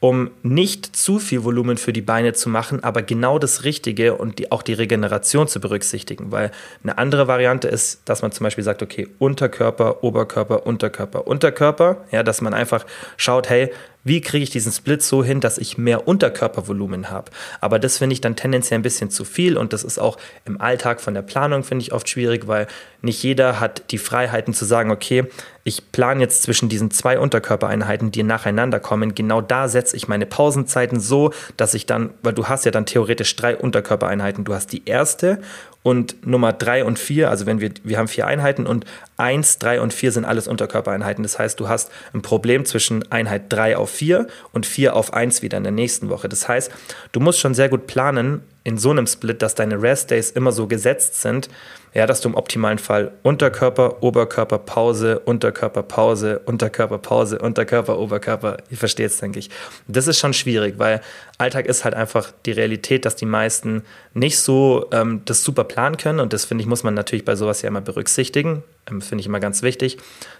[0.03, 4.37] um nicht zu viel Volumen für die Beine zu machen, aber genau das Richtige und
[4.37, 6.29] die, auch die Regeneration zu berücksichtigen.
[6.29, 6.51] Weil
[6.83, 12.03] eine andere Variante ist, dass man zum Beispiel sagt, okay, Unterkörper, Oberkörper, Unterkörper, Unterkörper.
[12.11, 12.85] Ja, dass man einfach
[13.15, 13.71] schaut, hey,
[14.03, 17.31] wie kriege ich diesen Split so hin, dass ich mehr Unterkörpervolumen habe.
[17.61, 20.59] Aber das finde ich dann tendenziell ein bisschen zu viel und das ist auch im
[20.59, 22.67] Alltag von der Planung, finde ich oft schwierig, weil
[23.01, 25.25] nicht jeder hat die Freiheiten zu sagen, okay,
[25.63, 29.15] ich plane jetzt zwischen diesen zwei Unterkörpereinheiten, die nacheinander kommen.
[29.15, 32.85] Genau da setze ich meine Pausenzeiten so, dass ich dann, weil du hast ja dann
[32.85, 34.43] theoretisch drei Unterkörpereinheiten.
[34.43, 35.39] Du hast die erste
[35.83, 38.85] und Nummer drei und vier, also wenn wir, wir haben vier Einheiten und
[39.17, 41.23] eins, drei und vier sind alles Unterkörpereinheiten.
[41.23, 45.41] Das heißt, du hast ein Problem zwischen Einheit drei auf vier und vier auf eins
[45.41, 46.29] wieder in der nächsten Woche.
[46.29, 46.71] Das heißt,
[47.11, 50.51] du musst schon sehr gut planen in so einem Split, dass deine Rest Days immer
[50.51, 51.49] so gesetzt sind,
[51.93, 58.57] ja, dass du im optimalen Fall Unterkörper, Oberkörper, Pause, Unterkörper, Pause, Unterkörper, Pause, Unterkörper, Oberkörper,
[58.69, 59.49] ihr versteht es, denke ich.
[59.87, 61.01] Das ist schon schwierig, weil
[61.37, 65.97] Alltag ist halt einfach die Realität, dass die meisten nicht so ähm, das super planen
[65.97, 69.21] können und das finde ich, muss man natürlich bei sowas ja immer berücksichtigen, ähm, finde
[69.21, 69.97] ich immer ganz wichtig,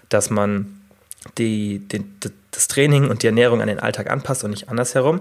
[0.08, 0.80] dass man
[1.38, 2.16] die, den,
[2.50, 5.20] das Training und die Ernährung an den Alltag anpasst und nicht andersherum.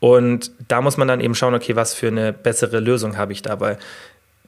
[0.00, 3.42] Und da muss man dann eben schauen, okay, was für eine bessere Lösung habe ich
[3.42, 3.78] da, weil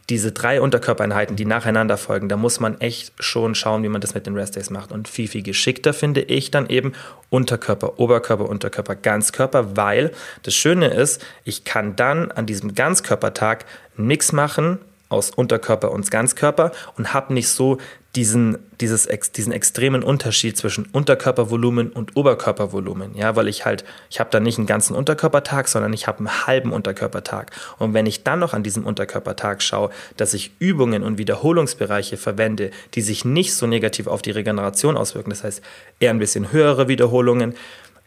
[0.09, 4.15] diese drei Unterkörpereinheiten, die nacheinander folgen, da muss man echt schon schauen, wie man das
[4.15, 4.91] mit den Rest Days macht.
[4.91, 6.93] Und viel, viel geschickter finde ich dann eben
[7.31, 10.11] Unterkörper, Oberkörper, Unterkörper, Ganzkörper, weil
[10.43, 13.65] das Schöne ist, ich kann dann an diesem Ganzkörpertag
[13.97, 14.79] nichts machen
[15.13, 17.79] aus Unterkörper und Ganzkörper und habe nicht so
[18.15, 23.15] diesen, dieses, diesen extremen Unterschied zwischen Unterkörpervolumen und Oberkörpervolumen.
[23.17, 26.47] Ja, weil ich halt, ich habe da nicht einen ganzen Unterkörpertag, sondern ich habe einen
[26.47, 27.53] halben Unterkörpertag.
[27.79, 32.71] Und wenn ich dann noch an diesem Unterkörpertag schaue, dass ich Übungen und Wiederholungsbereiche verwende,
[32.95, 35.63] die sich nicht so negativ auf die Regeneration auswirken, das heißt
[35.99, 37.55] eher ein bisschen höhere Wiederholungen,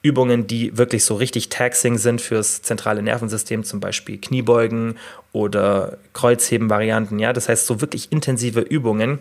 [0.06, 4.98] Übungen, die wirklich so richtig taxing sind fürs zentrale Nervensystem, zum Beispiel Kniebeugen
[5.32, 7.18] oder Kreuzheben-Varianten.
[7.18, 9.18] Ja, das heißt so wirklich intensive Übungen,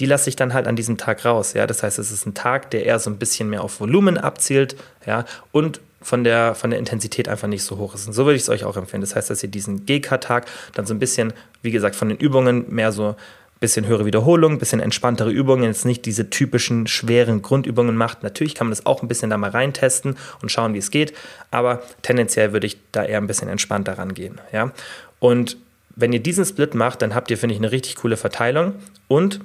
[0.00, 1.52] die lasse ich dann halt an diesem Tag raus.
[1.52, 4.16] Ja, das heißt, es ist ein Tag, der eher so ein bisschen mehr auf Volumen
[4.16, 4.74] abzielt.
[5.06, 8.06] Ja, und von der, von der Intensität einfach nicht so hoch ist.
[8.06, 9.02] Und so würde ich es euch auch empfehlen.
[9.02, 12.74] Das heißt, dass ihr diesen GK-Tag dann so ein bisschen, wie gesagt, von den Übungen
[12.74, 13.16] mehr so
[13.62, 18.22] bisschen höhere Wiederholungen, bisschen entspanntere Übungen, jetzt nicht diese typischen schweren Grundübungen macht.
[18.22, 21.14] Natürlich kann man das auch ein bisschen da mal reintesten und schauen, wie es geht,
[21.50, 24.38] aber tendenziell würde ich da eher ein bisschen entspannter rangehen.
[24.52, 24.72] Ja?
[25.18, 25.56] Und
[25.96, 28.74] wenn ihr diesen Split macht, dann habt ihr, finde ich, eine richtig coole Verteilung
[29.08, 29.40] und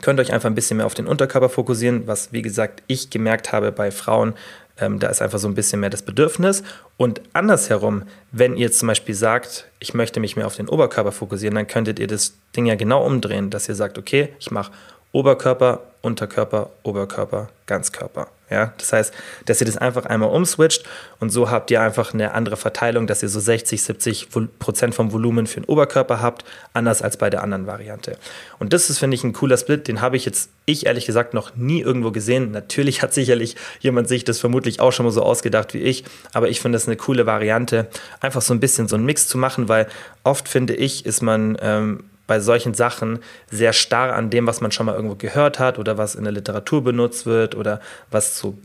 [0.00, 3.52] könnt euch einfach ein bisschen mehr auf den Unterkörper fokussieren, was, wie gesagt, ich gemerkt
[3.52, 4.34] habe bei Frauen,
[4.78, 6.62] ähm, da ist einfach so ein bisschen mehr das Bedürfnis.
[6.96, 11.54] Und andersherum, wenn ihr zum Beispiel sagt, ich möchte mich mehr auf den Oberkörper fokussieren,
[11.54, 14.72] dann könntet ihr das Ding ja genau umdrehen, dass ihr sagt, okay, ich mache
[15.12, 18.28] Oberkörper, Unterkörper, Oberkörper, Ganzkörper.
[18.54, 19.12] Ja, das heißt,
[19.46, 20.84] dass ihr das einfach einmal umswitcht
[21.18, 24.28] und so habt ihr einfach eine andere Verteilung, dass ihr so 60, 70
[24.60, 28.16] Prozent vom Volumen für den Oberkörper habt, anders als bei der anderen Variante.
[28.60, 29.88] Und das ist, finde ich, ein cooler Split.
[29.88, 32.52] Den habe ich jetzt, ich ehrlich gesagt, noch nie irgendwo gesehen.
[32.52, 36.48] Natürlich hat sicherlich jemand sich das vermutlich auch schon mal so ausgedacht wie ich, aber
[36.48, 37.88] ich finde das eine coole Variante,
[38.20, 39.88] einfach so ein bisschen so einen Mix zu machen, weil
[40.22, 43.18] oft finde ich, ist man ähm, bei solchen Sachen
[43.50, 46.32] sehr starr an dem, was man schon mal irgendwo gehört hat oder was in der
[46.32, 48.56] Literatur benutzt wird oder was so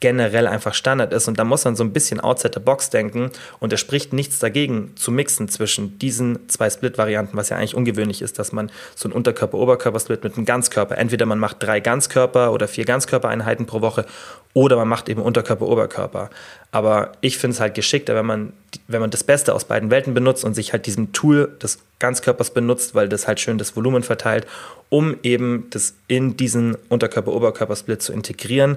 [0.00, 1.26] generell einfach Standard ist.
[1.26, 3.30] Und da muss man so ein bisschen outside the box denken.
[3.60, 8.20] Und es spricht nichts dagegen, zu mixen zwischen diesen zwei Split-Varianten, was ja eigentlich ungewöhnlich
[8.20, 12.68] ist, dass man so einen Unterkörper-Oberkörper-Split mit einem Ganzkörper, entweder man macht drei Ganzkörper oder
[12.68, 14.04] vier Ganzkörpereinheiten pro Woche
[14.52, 16.30] oder man macht eben Unterkörper-Oberkörper.
[16.72, 18.52] Aber ich finde es halt geschickter, wenn man,
[18.88, 22.50] wenn man das Beste aus beiden Welten benutzt und sich halt diesem Tool des Ganzkörpers
[22.50, 24.46] benutzt, weil das halt schön das Volumen verteilt,
[24.90, 28.76] um eben das in diesen Unterkörper-Oberkörper-Split zu integrieren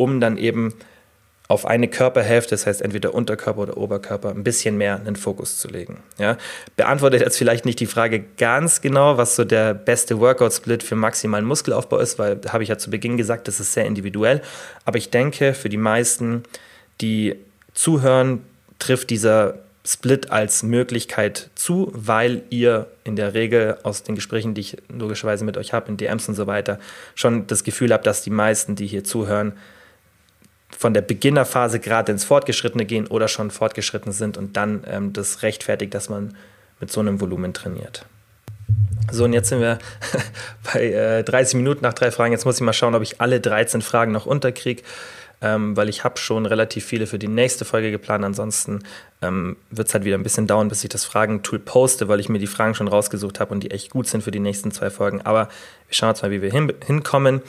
[0.00, 0.72] um dann eben
[1.46, 5.68] auf eine Körperhälfte, das heißt entweder Unterkörper oder Oberkörper, ein bisschen mehr einen Fokus zu
[5.68, 5.98] legen.
[6.16, 6.38] Ja?
[6.76, 11.44] Beantwortet jetzt vielleicht nicht die Frage ganz genau, was so der beste Workout-Split für maximalen
[11.44, 14.42] Muskelaufbau ist, weil habe ich ja zu Beginn gesagt, das ist sehr individuell.
[14.84, 16.44] Aber ich denke, für die meisten,
[17.00, 17.36] die
[17.74, 18.44] zuhören,
[18.78, 24.60] trifft dieser Split als Möglichkeit zu, weil ihr in der Regel aus den Gesprächen, die
[24.60, 26.78] ich logischerweise mit euch habe, in DMs und so weiter,
[27.14, 29.54] schon das Gefühl habt, dass die meisten, die hier zuhören,
[30.76, 35.42] von der Beginnerphase gerade ins Fortgeschrittene gehen oder schon fortgeschritten sind und dann ähm, das
[35.42, 36.36] rechtfertigt, dass man
[36.78, 38.04] mit so einem Volumen trainiert.
[39.10, 39.78] So, und jetzt sind wir
[40.72, 42.32] bei äh, 30 Minuten nach drei Fragen.
[42.32, 44.82] Jetzt muss ich mal schauen, ob ich alle 13 Fragen noch unterkriege,
[45.42, 48.24] ähm, weil ich habe schon relativ viele für die nächste Folge geplant.
[48.24, 48.84] Ansonsten
[49.22, 52.28] ähm, wird es halt wieder ein bisschen dauern, bis ich das Fragentool poste, weil ich
[52.28, 54.90] mir die Fragen schon rausgesucht habe und die echt gut sind für die nächsten zwei
[54.90, 55.22] Folgen.
[55.22, 55.48] Aber
[55.88, 57.42] wir schauen jetzt mal, wie wir hin hinkommen.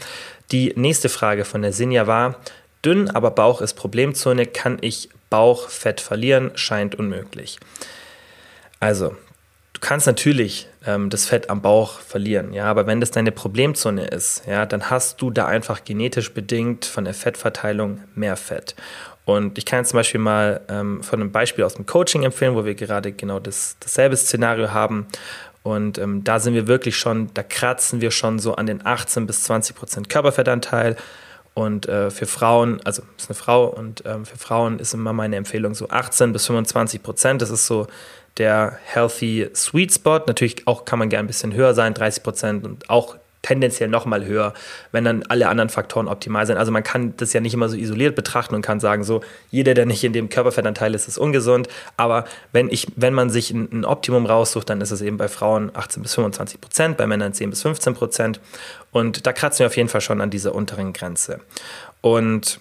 [0.52, 2.36] Die nächste Frage von der Sinja war,
[2.84, 4.46] dünn, aber Bauch ist Problemzone.
[4.46, 6.52] Kann ich Bauchfett verlieren?
[6.56, 7.58] Scheint unmöglich.
[8.80, 9.16] Also,
[9.82, 14.44] kannst natürlich ähm, das Fett am Bauch verlieren, ja, aber wenn das deine Problemzone ist,
[14.48, 18.76] ja, dann hast du da einfach genetisch bedingt von der Fettverteilung mehr Fett.
[19.26, 22.56] Und ich kann jetzt zum Beispiel mal ähm, von einem Beispiel aus dem Coaching empfehlen,
[22.56, 25.08] wo wir gerade genau das, dasselbe Szenario haben.
[25.64, 29.28] Und ähm, da sind wir wirklich schon, da kratzen wir schon so an den 18
[29.28, 30.96] bis 20 Prozent Körperfettanteil.
[31.54, 35.36] Und äh, für Frauen, also ist eine Frau und ähm, für Frauen ist immer meine
[35.36, 37.42] Empfehlung so 18 bis 25 Prozent.
[37.42, 37.88] Das ist so
[38.38, 40.22] der healthy sweet spot.
[40.28, 44.26] Natürlich auch kann man gerne ein bisschen höher sein, 30 Prozent und auch tendenziell nochmal
[44.26, 44.54] höher,
[44.92, 46.58] wenn dann alle anderen Faktoren optimal sind.
[46.58, 49.74] Also man kann das ja nicht immer so isoliert betrachten und kann sagen, so jeder,
[49.74, 51.68] der nicht in dem Körperfettanteil ist, ist ungesund.
[51.98, 55.28] Aber wenn, ich, wenn man sich ein, ein Optimum raussucht, dann ist es eben bei
[55.28, 58.40] Frauen 18 bis 25 Prozent, bei Männern 10 bis 15 Prozent.
[58.92, 61.40] Und da kratzen wir auf jeden Fall schon an dieser unteren Grenze.
[62.02, 62.60] Und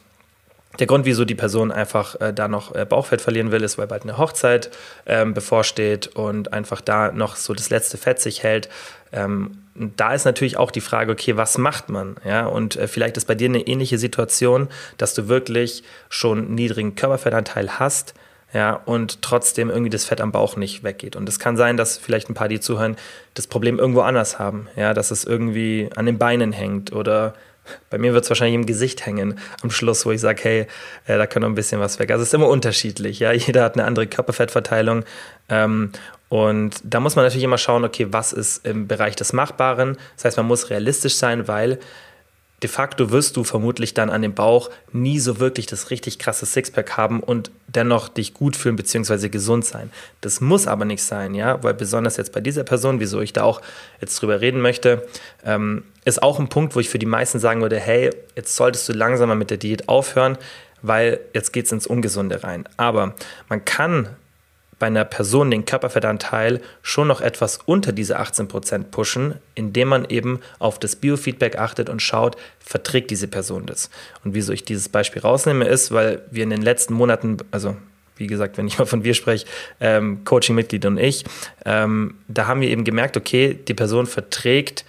[0.79, 3.89] der Grund, wieso die Person einfach äh, da noch äh, Bauchfett verlieren will, ist, weil
[3.89, 4.71] bald eine Hochzeit
[5.05, 8.69] ähm, bevorsteht und einfach da noch so das letzte Fett sich hält.
[9.13, 12.17] Ähm, da ist natürlich auch die Frage, okay, was macht man?
[12.25, 16.95] Ja, und äh, vielleicht ist bei dir eine ähnliche Situation, dass du wirklich schon niedrigen
[16.95, 18.15] Körperfettanteil hast,
[18.53, 21.15] ja, und trotzdem irgendwie das Fett am Bauch nicht weggeht.
[21.15, 22.97] Und es kann sein, dass vielleicht ein paar, die zuhören,
[23.35, 27.35] das Problem irgendwo anders haben, ja, dass es irgendwie an den Beinen hängt oder
[27.89, 30.67] bei mir wird es wahrscheinlich im Gesicht hängen am Schluss, wo ich sage, hey,
[31.07, 32.11] äh, da kann noch ein bisschen was weg.
[32.11, 33.21] Also es ist immer unterschiedlich.
[33.21, 33.33] Ja?
[33.33, 35.05] Jeder hat eine andere Körperfettverteilung.
[35.49, 35.93] Ähm,
[36.29, 39.99] und da muss man natürlich immer schauen, okay, was ist im Bereich des Machbaren.
[40.17, 41.81] Das heißt, man muss realistisch sein, weil
[42.63, 46.45] de facto wirst du vermutlich dann an dem Bauch nie so wirklich das richtig krasse
[46.45, 49.29] Sixpack haben und dennoch dich gut fühlen bzw.
[49.29, 49.91] gesund sein.
[50.21, 53.45] Das muss aber nicht sein, ja, weil besonders jetzt bei dieser Person, wieso ich da
[53.45, 53.63] auch
[54.01, 55.07] jetzt drüber reden möchte,
[55.45, 58.89] ähm, ist auch ein Punkt, wo ich für die meisten sagen würde, hey, jetzt solltest
[58.89, 60.37] du langsamer mit der Diät aufhören,
[60.83, 62.69] weil jetzt geht es ins Ungesunde rein.
[62.77, 63.15] Aber
[63.49, 64.09] man kann
[64.81, 70.41] bei einer Person den Körperfettanteil schon noch etwas unter diese 18% pushen, indem man eben
[70.59, 73.91] auf das Biofeedback achtet und schaut, verträgt diese Person das.
[74.25, 77.77] Und wieso ich dieses Beispiel rausnehme, ist, weil wir in den letzten Monaten, also
[78.17, 79.47] wie gesagt, wenn ich mal von wir spreche,
[79.81, 81.25] ähm, Coaching-Mitglied und ich,
[81.67, 84.87] ähm, da haben wir eben gemerkt, okay, die Person verträgt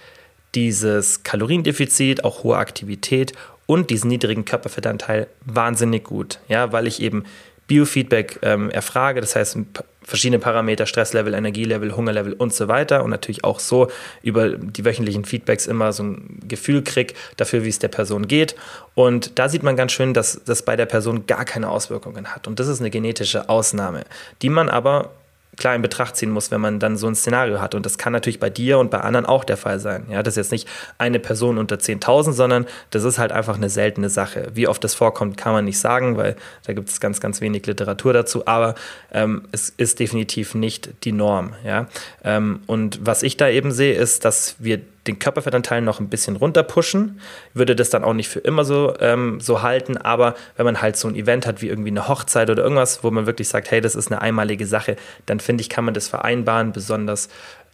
[0.54, 3.32] dieses Kaloriendefizit, auch hohe Aktivität
[3.66, 7.24] und diesen niedrigen Körperfettanteil wahnsinnig gut, ja, weil ich eben
[7.72, 9.56] Biofeedback ähm, erfrage, das heißt
[10.02, 13.88] verschiedene Parameter, Stresslevel, Energielevel, Hungerlevel und so weiter und natürlich auch so
[14.22, 18.56] über die wöchentlichen Feedbacks immer so ein Gefühl kriege dafür, wie es der Person geht.
[18.94, 22.46] Und da sieht man ganz schön, dass das bei der Person gar keine Auswirkungen hat.
[22.46, 24.04] Und das ist eine genetische Ausnahme,
[24.42, 25.10] die man aber
[25.56, 27.74] klar in Betracht ziehen muss, wenn man dann so ein Szenario hat.
[27.74, 30.06] Und das kann natürlich bei dir und bei anderen auch der Fall sein.
[30.10, 33.68] Ja, das ist jetzt nicht eine Person unter 10.000, sondern das ist halt einfach eine
[33.68, 34.48] seltene Sache.
[34.54, 36.36] Wie oft das vorkommt, kann man nicht sagen, weil
[36.66, 38.46] da gibt es ganz, ganz wenig Literatur dazu.
[38.46, 38.74] Aber
[39.12, 41.54] ähm, es ist definitiv nicht die Norm.
[41.64, 41.86] Ja,
[42.24, 46.36] ähm, und was ich da eben sehe, ist, dass wir den Körperfettanteil noch ein bisschen
[46.36, 47.20] runterpushen,
[47.54, 50.96] würde das dann auch nicht für immer so, ähm, so halten, aber wenn man halt
[50.96, 53.80] so ein Event hat wie irgendwie eine Hochzeit oder irgendwas, wo man wirklich sagt, hey,
[53.80, 57.28] das ist eine einmalige Sache, dann finde ich, kann man das vereinbaren, besonders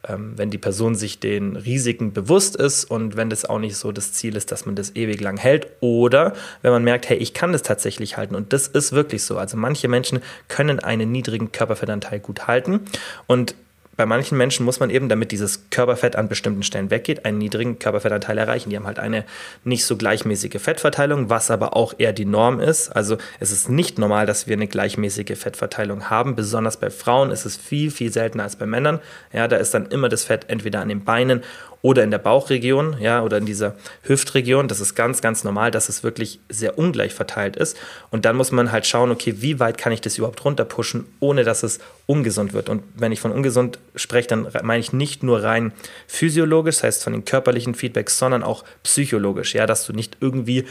[0.06, 3.90] ähm, wenn die Person sich den Risiken bewusst ist und wenn das auch nicht so
[3.90, 7.34] das Ziel ist, dass man das ewig lang hält oder wenn man merkt, hey, ich
[7.34, 9.38] kann das tatsächlich halten und das ist wirklich so.
[9.38, 12.80] Also manche Menschen können einen niedrigen Körperfettanteil gut halten
[13.26, 13.54] und
[13.98, 17.80] bei manchen Menschen muss man eben, damit dieses Körperfett an bestimmten Stellen weggeht, einen niedrigen
[17.80, 18.70] Körperfettanteil erreichen.
[18.70, 19.24] Die haben halt eine
[19.64, 22.90] nicht so gleichmäßige Fettverteilung, was aber auch eher die Norm ist.
[22.90, 26.36] Also es ist nicht normal, dass wir eine gleichmäßige Fettverteilung haben.
[26.36, 29.00] Besonders bei Frauen ist es viel, viel seltener als bei Männern.
[29.32, 31.42] Ja, da ist dann immer das Fett entweder an den Beinen
[31.80, 34.68] oder in der Bauchregion, ja, oder in dieser Hüftregion.
[34.68, 37.76] Das ist ganz, ganz normal, dass es wirklich sehr ungleich verteilt ist.
[38.10, 41.44] Und dann muss man halt schauen, okay, wie weit kann ich das überhaupt runterpushen, ohne
[41.44, 42.68] dass es ungesund wird.
[42.68, 45.72] Und wenn ich von ungesund spreche, dann meine ich nicht nur rein
[46.06, 50.64] physiologisch, das heißt von den körperlichen Feedbacks, sondern auch psychologisch, ja, dass du nicht irgendwie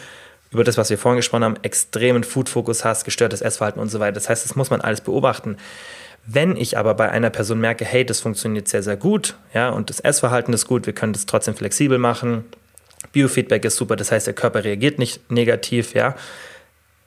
[0.51, 4.13] über das, was wir vorhin gesprochen haben, extremen Food-Fokus hast, gestörtes Essverhalten und so weiter.
[4.13, 5.57] Das heißt, das muss man alles beobachten.
[6.29, 9.89] Wenn ich aber bei einer Person merke, hey, das funktioniert sehr, sehr gut, ja, und
[9.89, 12.43] das Essverhalten ist gut, wir können das trotzdem flexibel machen,
[13.13, 16.15] Biofeedback ist super, das heißt, der Körper reagiert nicht negativ, ja,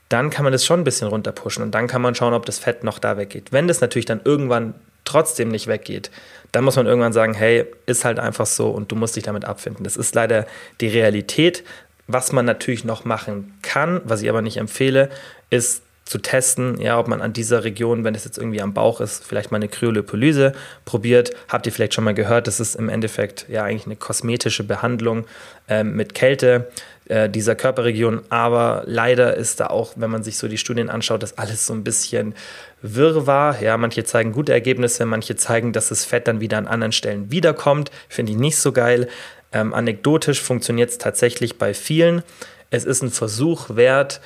[0.09, 2.59] dann kann man das schon ein bisschen runterpushen und dann kann man schauen, ob das
[2.59, 3.53] Fett noch da weggeht.
[3.53, 6.11] Wenn das natürlich dann irgendwann trotzdem nicht weggeht,
[6.51, 9.45] dann muss man irgendwann sagen, hey, ist halt einfach so und du musst dich damit
[9.45, 9.85] abfinden.
[9.85, 10.47] Das ist leider
[10.81, 11.62] die Realität.
[12.07, 15.11] Was man natürlich noch machen kann, was ich aber nicht empfehle,
[15.51, 19.00] ist zu testen, ja, ob man an dieser Region, wenn es jetzt irgendwie am Bauch
[19.00, 20.54] ist, vielleicht mal eine Kryolipolyse
[20.84, 21.30] probiert.
[21.48, 25.24] Habt ihr vielleicht schon mal gehört, das ist im Endeffekt ja eigentlich eine kosmetische Behandlung
[25.68, 26.68] äh, mit Kälte
[27.04, 28.22] äh, dieser Körperregion.
[28.28, 31.74] Aber leider ist da auch, wenn man sich so die Studien anschaut, das alles so
[31.74, 32.34] ein bisschen
[32.82, 33.62] Wirrwarr.
[33.62, 37.30] Ja, manche zeigen gute Ergebnisse, manche zeigen, dass das Fett dann wieder an anderen Stellen
[37.30, 37.92] wiederkommt.
[38.08, 39.06] Finde ich nicht so geil.
[39.52, 42.24] Ähm, anekdotisch funktioniert es tatsächlich bei vielen.
[42.70, 44.20] Es ist ein Versuch wert,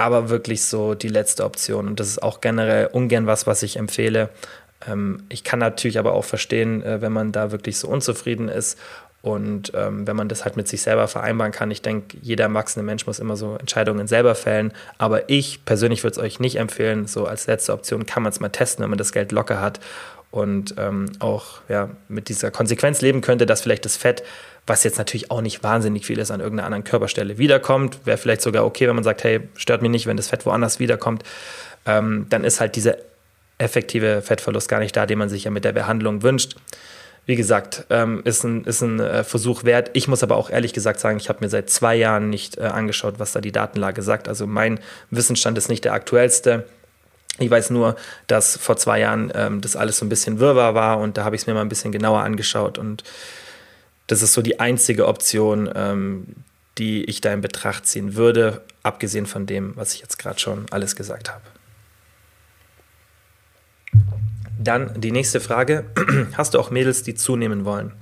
[0.00, 1.86] aber wirklich so die letzte Option.
[1.86, 4.30] Und das ist auch generell ungern was, was ich empfehle.
[4.88, 8.78] Ähm, ich kann natürlich aber auch verstehen, äh, wenn man da wirklich so unzufrieden ist
[9.22, 11.70] und ähm, wenn man das halt mit sich selber vereinbaren kann.
[11.70, 14.72] Ich denke, jeder erwachsene Mensch muss immer so Entscheidungen selber fällen.
[14.96, 17.06] Aber ich persönlich würde es euch nicht empfehlen.
[17.06, 19.80] So als letzte Option kann man es mal testen, wenn man das Geld locker hat
[20.30, 24.22] und ähm, auch ja, mit dieser Konsequenz leben könnte, dass vielleicht das Fett
[24.66, 28.00] was jetzt natürlich auch nicht wahnsinnig viel ist, an irgendeiner anderen Körperstelle wiederkommt.
[28.04, 30.78] Wäre vielleicht sogar okay, wenn man sagt, hey, stört mich nicht, wenn das Fett woanders
[30.78, 31.24] wiederkommt.
[31.86, 32.96] Ähm, dann ist halt dieser
[33.58, 36.56] effektive Fettverlust gar nicht da, den man sich ja mit der Behandlung wünscht.
[37.26, 39.90] Wie gesagt, ähm, ist ein, ist ein äh, Versuch wert.
[39.92, 42.62] Ich muss aber auch ehrlich gesagt sagen, ich habe mir seit zwei Jahren nicht äh,
[42.62, 44.26] angeschaut, was da die Datenlage sagt.
[44.26, 44.80] Also mein
[45.10, 46.66] Wissensstand ist nicht der aktuellste.
[47.38, 47.96] Ich weiß nur,
[48.26, 51.36] dass vor zwei Jahren ähm, das alles so ein bisschen Wirrwarr war und da habe
[51.36, 53.04] ich es mir mal ein bisschen genauer angeschaut und
[54.10, 56.26] das ist so die einzige Option, ähm,
[56.78, 60.66] die ich da in Betracht ziehen würde, abgesehen von dem, was ich jetzt gerade schon
[60.72, 61.42] alles gesagt habe.
[64.58, 65.84] Dann die nächste Frage.
[66.36, 67.92] Hast du auch Mädels, die zunehmen wollen?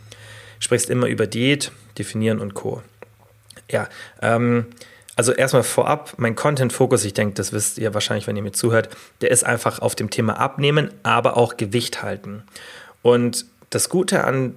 [0.60, 2.82] Sprichst immer über Diät, Definieren und Co.
[3.70, 3.86] Ja,
[4.22, 4.64] ähm,
[5.14, 8.88] also erstmal vorab, mein Content-Fokus, ich denke, das wisst ihr wahrscheinlich, wenn ihr mir zuhört,
[9.20, 12.44] der ist einfach auf dem Thema Abnehmen, aber auch Gewicht halten.
[13.02, 14.56] Und das Gute an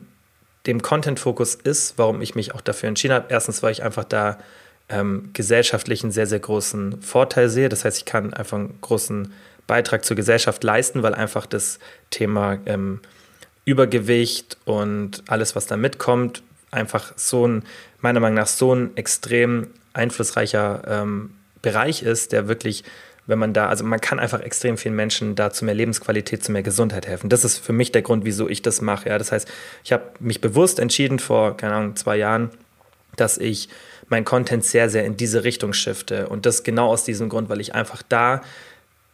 [0.66, 3.28] dem Content-Fokus ist, warum ich mich auch dafür entschieden habe.
[3.30, 4.38] Erstens, weil ich einfach da
[4.90, 7.70] ähm, gesellschaftlich einen sehr, sehr großen Vorteil sehe.
[7.70, 9.34] Das heißt, ich kann einfach einen großen
[9.68, 13.00] Beitrag zur Gesellschaft leisten, weil einfach das Thema ähm,
[13.66, 17.64] Übergewicht und alles, was da mitkommt, einfach so ein,
[18.02, 21.32] meiner Meinung nach, so ein extrem einflussreicher ähm,
[21.62, 22.84] Bereich ist, der wirklich
[23.32, 26.52] wenn man da, also man kann einfach extrem vielen Menschen da zu mehr Lebensqualität, zu
[26.52, 27.30] mehr Gesundheit helfen.
[27.30, 29.10] Das ist für mich der Grund, wieso ich das mache.
[29.10, 29.52] Ja, das heißt,
[29.84, 32.52] ich habe mich bewusst entschieden vor, keine Ahnung, zwei Jahren,
[33.16, 33.70] dass ich
[34.10, 36.28] mein Content sehr, sehr in diese Richtung shifte.
[36.28, 38.42] Und das genau aus diesem Grund, weil ich einfach da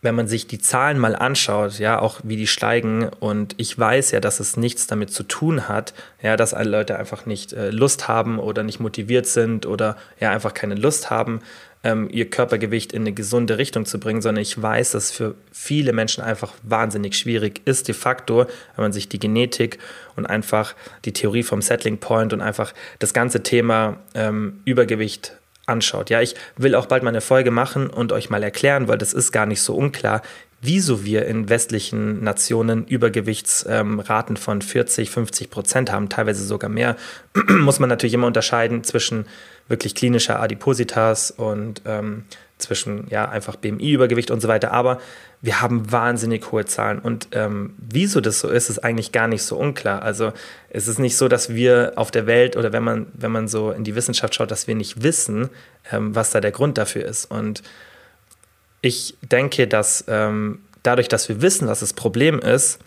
[0.02, 4.12] wenn man sich die Zahlen mal anschaut, ja, auch wie die steigen, und ich weiß
[4.12, 7.72] ja, dass es nichts damit zu tun hat, ja, dass alle Leute einfach nicht äh,
[7.72, 11.42] Lust haben oder nicht motiviert sind oder ja einfach keine Lust haben,
[11.88, 15.94] ähm, ihr Körpergewicht in eine gesunde Richtung zu bringen, sondern ich weiß, dass für viele
[15.94, 19.80] Menschen einfach wahnsinnig schwierig ist, de facto, wenn man sich die Genetik
[20.18, 20.76] und einfach
[21.06, 26.10] die Theorie vom Settling Point und einfach das ganze Thema ähm, Übergewicht anschaut.
[26.10, 29.14] Ja, ich will auch bald mal eine Folge machen und euch mal erklären, weil das
[29.14, 30.22] ist gar nicht so unklar,
[30.62, 36.96] wieso wir in westlichen Nationen Übergewichtsraten ähm, von 40, 50 Prozent haben, teilweise sogar mehr,
[37.50, 39.26] muss man natürlich immer unterscheiden zwischen
[39.68, 42.26] wirklich klinischer Adipositas und ähm,
[42.58, 44.72] zwischen ja einfach BMI-Übergewicht und so weiter.
[44.72, 45.00] Aber
[45.42, 47.00] wir haben wahnsinnig hohe Zahlen.
[47.00, 50.02] Und ähm, wieso das so ist, ist eigentlich gar nicht so unklar.
[50.02, 50.34] Also
[50.70, 53.72] es ist nicht so, dass wir auf der Welt oder wenn man, wenn man so
[53.72, 55.50] in die Wissenschaft schaut, dass wir nicht wissen,
[55.92, 57.26] ähm, was da der Grund dafür ist.
[57.26, 57.62] Und
[58.82, 62.80] ich denke, dass ähm, dadurch, dass wir wissen, was das Problem ist,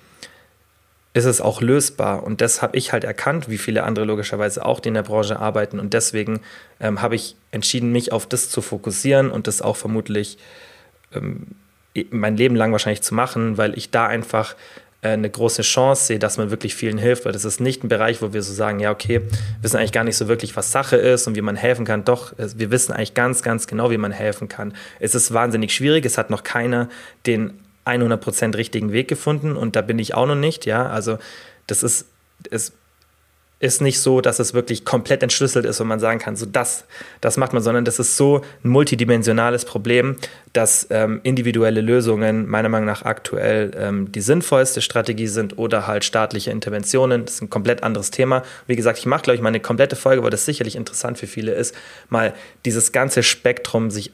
[1.12, 2.22] ist es auch lösbar.
[2.22, 5.38] Und das habe ich halt erkannt, wie viele andere logischerweise auch, die in der Branche
[5.38, 5.80] arbeiten.
[5.80, 6.40] Und deswegen
[6.78, 10.38] ähm, habe ich entschieden, mich auf das zu fokussieren und das auch vermutlich
[11.14, 11.48] ähm,
[12.10, 14.54] mein Leben lang wahrscheinlich zu machen, weil ich da einfach
[15.02, 17.88] äh, eine große Chance sehe, dass man wirklich vielen hilft, weil das ist nicht ein
[17.88, 20.70] Bereich, wo wir so sagen, ja, okay, wir wissen eigentlich gar nicht so wirklich, was
[20.70, 22.04] Sache ist und wie man helfen kann.
[22.04, 24.74] Doch, wir wissen eigentlich ganz, ganz genau, wie man helfen kann.
[25.00, 26.88] Es ist wahnsinnig schwierig, es hat noch keiner
[27.26, 27.54] den
[27.86, 31.18] 100% richtigen Weg gefunden und da bin ich auch noch nicht, ja, also
[31.66, 32.06] das ist,
[32.50, 32.72] es
[33.60, 36.86] ist nicht so, dass es wirklich komplett entschlüsselt ist und man sagen kann, so das,
[37.20, 40.16] das macht man, sondern das ist so ein multidimensionales Problem,
[40.54, 46.04] dass ähm, individuelle Lösungen meiner Meinung nach aktuell ähm, die sinnvollste Strategie sind oder halt
[46.04, 47.26] staatliche Interventionen.
[47.26, 48.42] Das ist ein komplett anderes Thema.
[48.66, 51.26] Wie gesagt, ich mache, glaube ich, mal eine komplette Folge, weil das sicherlich interessant für
[51.26, 51.74] viele ist,
[52.08, 52.32] mal
[52.64, 54.10] dieses ganze Spektrum sich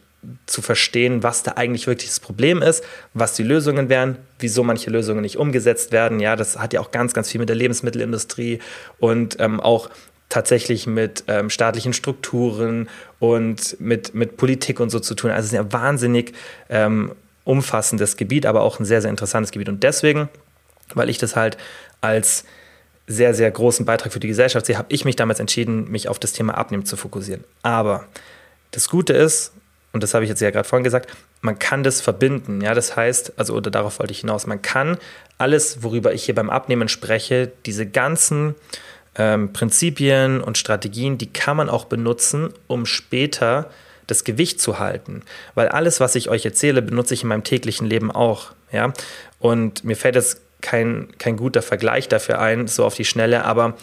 [0.47, 4.91] zu verstehen, was da eigentlich wirklich das Problem ist, was die Lösungen wären, wieso manche
[4.91, 6.21] Lösungen nicht umgesetzt werden.
[6.21, 8.61] Ja, das hat ja auch ganz, ganz viel mit der Lebensmittelindustrie
[8.99, 9.91] und ähm, auch
[10.29, 12.89] tatsächlich mit ähm, staatlichen Strukturen
[13.21, 15.31] und mit, mit Politik und so zu tun.
[15.31, 16.33] Also es ist ein wahnsinnig
[16.69, 17.13] ähm,
[17.45, 19.69] umfassendes Gebiet, aber auch ein sehr, sehr interessantes Gebiet.
[19.69, 20.29] Und deswegen,
[20.95, 21.57] weil ich das halt
[22.01, 22.45] als
[23.07, 26.19] sehr, sehr großen Beitrag für die Gesellschaft sehe, habe ich mich damals entschieden, mich auf
[26.19, 27.45] das Thema Abnehmen zu fokussieren.
[27.63, 28.05] Aber
[28.73, 29.53] das Gute ist,
[29.97, 32.61] und das habe ich jetzt ja gerade vorhin gesagt, man kann das verbinden.
[32.61, 34.99] Ja, das heißt, also oder darauf wollte ich hinaus, man kann
[35.39, 38.55] alles, worüber ich hier beim Abnehmen spreche, diese ganzen
[39.17, 43.71] ähm, Prinzipien und Strategien, die kann man auch benutzen, um später
[44.07, 45.23] das Gewicht zu halten.
[45.55, 48.53] Weil alles, was ich euch erzähle, benutze ich in meinem täglichen Leben auch.
[48.71, 48.93] Ja?
[49.39, 53.79] Und mir fällt jetzt kein, kein guter Vergleich dafür ein, so auf die Schnelle, aber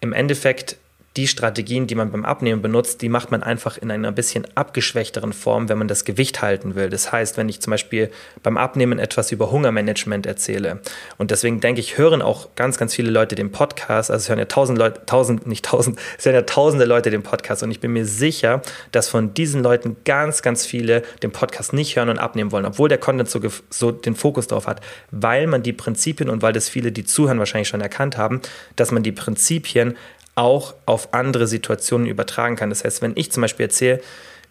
[0.00, 0.78] im Endeffekt
[1.16, 5.32] die Strategien, die man beim Abnehmen benutzt, die macht man einfach in einer bisschen abgeschwächteren
[5.32, 6.90] Form, wenn man das Gewicht halten will.
[6.90, 8.10] Das heißt, wenn ich zum Beispiel
[8.42, 10.80] beim Abnehmen etwas über Hungermanagement erzähle.
[11.16, 14.38] Und deswegen denke ich, hören auch ganz, ganz viele Leute den Podcast, also es hören
[14.38, 17.62] ja tausend Leute, tausend, nicht tausend, es hören ja tausende Leute den Podcast.
[17.62, 18.60] Und ich bin mir sicher,
[18.92, 22.88] dass von diesen Leuten ganz, ganz viele den Podcast nicht hören und abnehmen wollen, obwohl
[22.88, 23.40] der Content so,
[23.70, 27.38] so den Fokus darauf hat, weil man die Prinzipien und weil das viele, die zuhören,
[27.38, 28.40] wahrscheinlich schon erkannt haben,
[28.76, 29.96] dass man die Prinzipien
[30.36, 32.70] auch auf andere Situationen übertragen kann.
[32.70, 34.00] Das heißt, wenn ich zum Beispiel erzähle,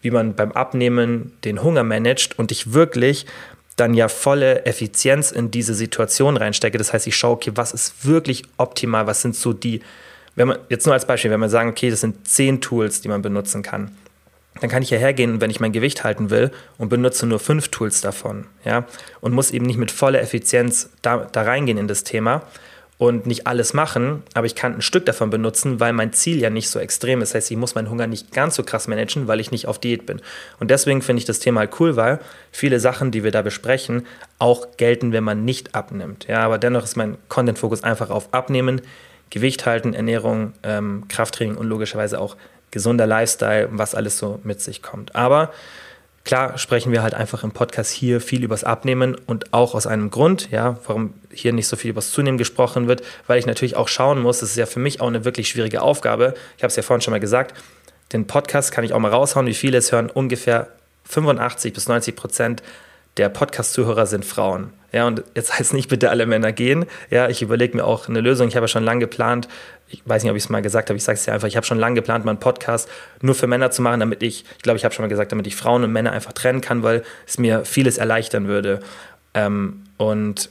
[0.02, 3.24] wie man beim Abnehmen den Hunger managt und ich wirklich
[3.76, 6.78] dann ja volle Effizienz in diese Situation reinstecke.
[6.78, 9.80] Das heißt, ich schaue, okay, was ist wirklich optimal, was sind so die,
[10.34, 13.08] wenn man, jetzt nur als Beispiel, wenn man sagen, okay, das sind zehn Tools, die
[13.08, 13.90] man benutzen kann,
[14.60, 17.68] dann kann ich ja hergehen, wenn ich mein Gewicht halten will und benutze nur fünf
[17.68, 18.86] Tools davon, ja,
[19.20, 22.42] und muss eben nicht mit voller Effizienz da, da reingehen in das Thema,
[22.98, 26.48] und nicht alles machen, aber ich kann ein Stück davon benutzen, weil mein Ziel ja
[26.48, 27.30] nicht so extrem ist.
[27.30, 29.78] Das heißt, ich muss meinen Hunger nicht ganz so krass managen, weil ich nicht auf
[29.78, 30.22] Diät bin.
[30.60, 32.20] Und deswegen finde ich das Thema halt cool, weil
[32.52, 34.06] viele Sachen, die wir da besprechen,
[34.38, 36.26] auch gelten, wenn man nicht abnimmt.
[36.26, 38.80] Ja, aber dennoch ist mein Content-Fokus einfach auf Abnehmen,
[39.28, 42.36] Gewicht halten, Ernährung, ähm, Krafttraining und logischerweise auch
[42.70, 45.14] gesunder Lifestyle, was alles so mit sich kommt.
[45.14, 45.52] Aber
[46.26, 50.10] Klar sprechen wir halt einfach im Podcast hier viel übers Abnehmen und auch aus einem
[50.10, 53.86] Grund, ja, warum hier nicht so viel übers Zunehmen gesprochen wird, weil ich natürlich auch
[53.86, 56.34] schauen muss, das ist ja für mich auch eine wirklich schwierige Aufgabe.
[56.56, 57.56] Ich habe es ja vorhin schon mal gesagt,
[58.12, 60.66] den Podcast kann ich auch mal raushauen, wie viele es hören, ungefähr
[61.04, 62.62] 85 bis 90 Prozent
[63.16, 64.72] der Podcast-Zuhörer sind Frauen.
[64.92, 66.86] Ja, und jetzt heißt nicht bitte alle Männer gehen.
[67.10, 68.48] Ja, ich überlege mir auch eine Lösung.
[68.48, 69.48] Ich habe ja schon lange geplant,
[69.88, 71.56] ich weiß nicht, ob ich es mal gesagt habe, ich sage es ja einfach, ich
[71.56, 72.88] habe schon lange geplant, meinen Podcast
[73.20, 75.46] nur für Männer zu machen, damit ich, ich glaube, ich habe schon mal gesagt, damit
[75.46, 78.80] ich Frauen und Männer einfach trennen kann, weil es mir vieles erleichtern würde.
[79.34, 80.50] Ähm, und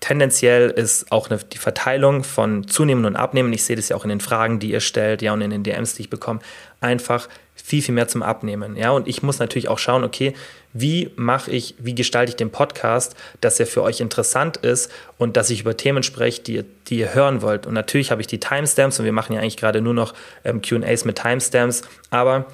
[0.00, 4.04] tendenziell ist auch eine, die Verteilung von Zunehmen und Abnehmen, ich sehe das ja auch
[4.04, 6.40] in den Fragen, die ihr stellt, ja, und in den DMs, die ich bekomme,
[6.80, 7.28] einfach
[7.62, 8.76] viel, viel mehr zum Abnehmen.
[8.76, 10.34] Ja, und ich muss natürlich auch schauen, okay,
[10.72, 15.36] wie mache ich, wie gestalte ich den Podcast, dass er für euch interessant ist und
[15.36, 17.66] dass ich über Themen spreche, die, die ihr hören wollt.
[17.66, 20.60] Und natürlich habe ich die Timestamps und wir machen ja eigentlich gerade nur noch ähm,
[20.60, 22.46] QAs mit Timestamps, aber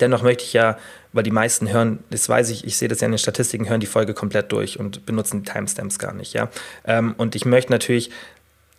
[0.00, 0.76] dennoch möchte ich ja,
[1.12, 3.80] weil die meisten hören, das weiß ich, ich sehe das ja in den Statistiken, hören
[3.80, 6.50] die Folge komplett durch und benutzen die Timestamps gar nicht, ja.
[6.84, 8.10] Ähm, und ich möchte natürlich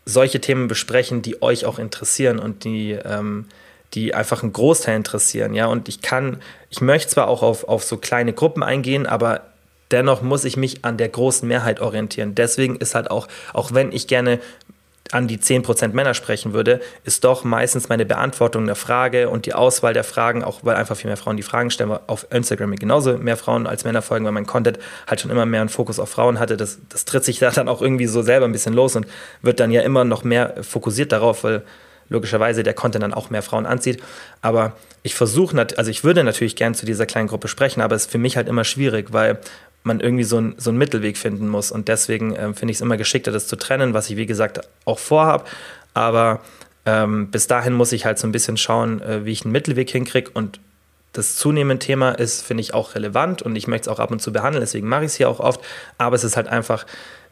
[0.05, 3.45] solche Themen besprechen, die euch auch interessieren und die ähm,
[3.93, 5.67] die einfach einen Großteil interessieren, ja.
[5.67, 9.41] Und ich kann, ich möchte zwar auch auf, auf so kleine Gruppen eingehen, aber
[9.91, 12.35] dennoch muss ich mich an der großen Mehrheit orientieren.
[12.35, 14.39] Deswegen ist halt auch, auch wenn ich gerne
[15.11, 19.53] an die 10% Männer sprechen würde, ist doch meistens meine Beantwortung der Frage und die
[19.53, 22.75] Auswahl der Fragen, auch weil einfach viel mehr Frauen die Fragen stellen, weil auf Instagram
[22.75, 25.99] genauso mehr Frauen als Männer folgen, weil mein Content halt schon immer mehr einen Fokus
[25.99, 26.57] auf Frauen hatte.
[26.57, 29.07] Das, das tritt sich da dann auch irgendwie so selber ein bisschen los und
[29.41, 31.63] wird dann ja immer noch mehr fokussiert darauf, weil
[32.09, 34.01] logischerweise der Content dann auch mehr Frauen anzieht.
[34.41, 38.03] Aber ich versuche, also ich würde natürlich gern zu dieser kleinen Gruppe sprechen, aber es
[38.03, 39.39] ist für mich halt immer schwierig, weil
[39.83, 41.71] man irgendwie so, ein, so einen Mittelweg finden muss.
[41.71, 44.61] Und deswegen ähm, finde ich es immer geschickter, das zu trennen, was ich, wie gesagt,
[44.85, 45.45] auch vorhabe.
[45.93, 46.41] Aber
[46.85, 49.89] ähm, bis dahin muss ich halt so ein bisschen schauen, äh, wie ich einen Mittelweg
[49.89, 50.29] hinkriege.
[50.33, 50.59] Und
[51.13, 54.21] das zunehmende Thema ist, finde ich, auch relevant und ich möchte es auch ab und
[54.21, 55.61] zu behandeln, deswegen mache ich es hier auch oft.
[55.97, 56.85] Aber es ist halt einfach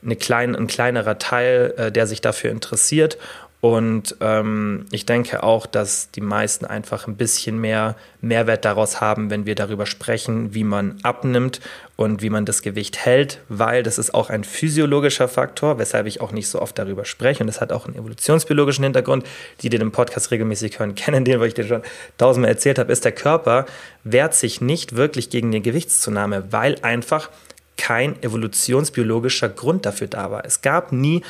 [0.03, 3.17] eine klein, ein kleinerer Teil, äh, der sich dafür interessiert.
[3.66, 9.32] Und ähm, ich denke auch, dass die meisten einfach ein bisschen mehr Mehrwert daraus haben,
[9.32, 11.61] wenn wir darüber sprechen, wie man abnimmt
[11.95, 16.22] und wie man das Gewicht hält, weil das ist auch ein physiologischer Faktor, weshalb ich
[16.22, 17.41] auch nicht so oft darüber spreche.
[17.41, 19.26] Und das hat auch einen evolutionsbiologischen Hintergrund.
[19.63, 21.82] Die, die den Podcast regelmäßig hören, kennen den, weil ich dir schon
[22.20, 23.66] tausendmal erzählt habe, ist der Körper
[24.03, 27.32] wehrt sich nicht wirklich gegen die Gewichtszunahme, weil einfach
[27.78, 30.45] kein evolutionsbiologischer Grund dafür da war.
[30.45, 31.24] Es gab nie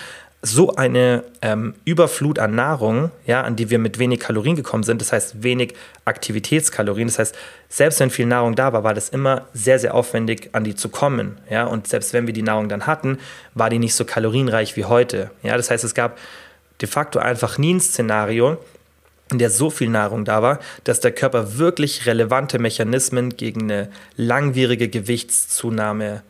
[0.45, 5.01] so eine ähm, Überflut an Nahrung, ja, an die wir mit wenig Kalorien gekommen sind,
[5.01, 5.73] das heißt wenig
[6.05, 7.35] Aktivitätskalorien, das heißt,
[7.67, 10.89] selbst wenn viel Nahrung da war, war das immer sehr, sehr aufwendig, an die zu
[10.89, 13.17] kommen, ja, und selbst wenn wir die Nahrung dann hatten,
[13.55, 16.17] war die nicht so kalorienreich wie heute, ja, das heißt, es gab
[16.79, 18.59] de facto einfach nie ein Szenario,
[19.31, 23.89] in der so viel Nahrung da war, dass der Körper wirklich relevante Mechanismen gegen eine
[24.15, 26.21] langwierige Gewichtszunahme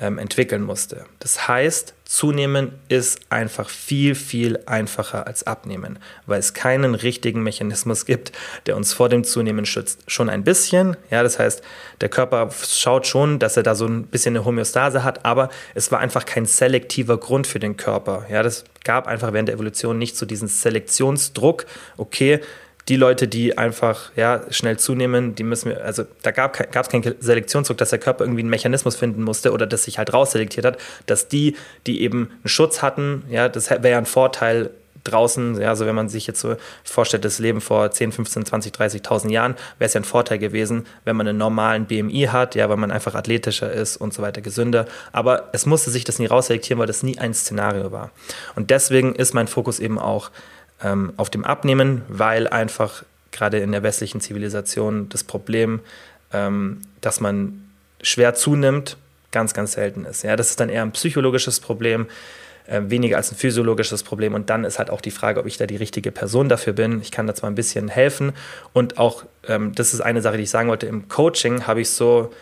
[0.00, 1.04] ähm, entwickeln musste.
[1.18, 8.06] Das heißt, zunehmen ist einfach viel, viel einfacher als abnehmen, weil es keinen richtigen Mechanismus
[8.06, 8.32] gibt,
[8.66, 10.10] der uns vor dem Zunehmen schützt.
[10.10, 11.62] Schon ein bisschen, ja, das heißt,
[12.00, 15.92] der Körper schaut schon, dass er da so ein bisschen eine Homöostase hat, aber es
[15.92, 18.26] war einfach kein selektiver Grund für den Körper.
[18.28, 22.40] Ja, das gab einfach während der Evolution nicht so diesen Selektionsdruck, okay,
[22.88, 27.14] die Leute, die einfach ja, schnell zunehmen, die müssen wir, also da gab es keinen
[27.20, 30.78] Selektionsdruck, dass der Körper irgendwie einen Mechanismus finden musste oder dass sich halt rausselektiert hat,
[31.06, 31.56] dass die,
[31.86, 34.70] die eben einen Schutz hatten, ja, das wäre ja ein Vorteil
[35.04, 38.72] draußen, ja, also wenn man sich jetzt so vorstellt, das Leben vor 10, 15, 20,
[38.72, 42.68] 30.000 Jahren, wäre es ja ein Vorteil gewesen, wenn man einen normalen BMI hat, ja,
[42.68, 44.86] weil man einfach athletischer ist und so weiter, gesünder.
[45.12, 48.10] Aber es musste sich das nie rausselektieren, weil das nie ein Szenario war.
[48.56, 50.30] Und deswegen ist mein Fokus eben auch
[50.82, 55.80] ähm, auf dem Abnehmen, weil einfach gerade in der westlichen Zivilisation das Problem,
[56.32, 57.70] ähm, dass man
[58.02, 58.96] schwer zunimmt,
[59.30, 60.22] ganz, ganz selten ist.
[60.22, 62.06] Ja, das ist dann eher ein psychologisches Problem,
[62.66, 64.34] äh, weniger als ein physiologisches Problem.
[64.34, 67.00] Und dann ist halt auch die Frage, ob ich da die richtige Person dafür bin.
[67.00, 68.32] Ich kann da zwar ein bisschen helfen.
[68.72, 71.90] Und auch, ähm, das ist eine Sache, die ich sagen wollte, im Coaching habe ich
[71.90, 72.32] so,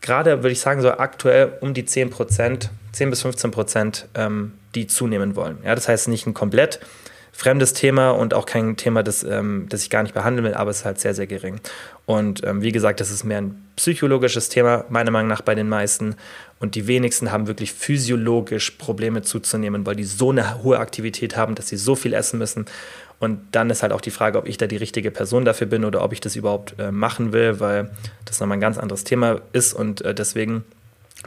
[0.00, 4.52] gerade würde ich sagen, so aktuell um die 10 Prozent, 10 bis 15 Prozent, ähm,
[4.74, 5.58] die zunehmen wollen.
[5.64, 6.80] Ja, das heißt nicht ein komplett
[7.32, 10.70] fremdes Thema und auch kein Thema, das, ähm, das ich gar nicht behandeln will, aber
[10.70, 11.60] es ist halt sehr, sehr gering.
[12.06, 15.68] Und ähm, wie gesagt, das ist mehr ein psychologisches Thema, meiner Meinung nach bei den
[15.68, 16.16] meisten.
[16.58, 21.54] Und die wenigsten haben wirklich physiologisch Probleme zuzunehmen, weil die so eine hohe Aktivität haben,
[21.54, 22.66] dass sie so viel essen müssen.
[23.20, 25.84] Und dann ist halt auch die Frage, ob ich da die richtige Person dafür bin
[25.84, 27.90] oder ob ich das überhaupt äh, machen will, weil
[28.24, 29.74] das nochmal ein ganz anderes Thema ist.
[29.74, 30.64] Und äh, deswegen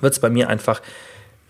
[0.01, 0.81] wird es bei mir einfach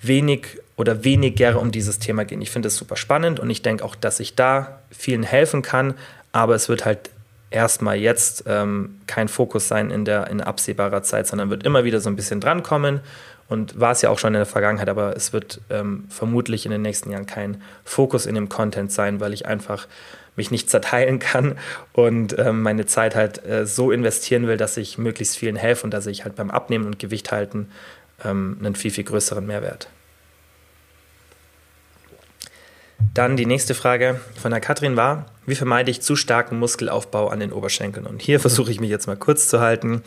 [0.07, 2.41] wenig oder weniger um dieses Thema gehen.
[2.41, 5.93] Ich finde es super spannend und ich denke auch, dass ich da vielen helfen kann,
[6.31, 7.11] aber es wird halt
[7.51, 11.99] erstmal jetzt ähm, kein Fokus sein in der in absehbarer Zeit, sondern wird immer wieder
[11.99, 13.01] so ein bisschen drankommen
[13.47, 16.71] und war es ja auch schon in der Vergangenheit, aber es wird ähm, vermutlich in
[16.71, 19.87] den nächsten Jahren kein Fokus in dem Content sein, weil ich einfach
[20.35, 21.55] mich nicht zerteilen kann
[21.93, 25.93] und ähm, meine Zeit halt äh, so investieren will, dass ich möglichst vielen helfe und
[25.93, 27.69] dass ich halt beim Abnehmen und Gewicht halten
[28.23, 29.89] ähm, einen viel, viel größeren Mehrwert.
[33.13, 37.39] Dann die nächste Frage von der Katrin war, wie vermeide ich zu starken Muskelaufbau an
[37.39, 38.07] den Oberschenkeln?
[38.07, 40.03] Und hier versuche ich mich jetzt mal kurz zu halten.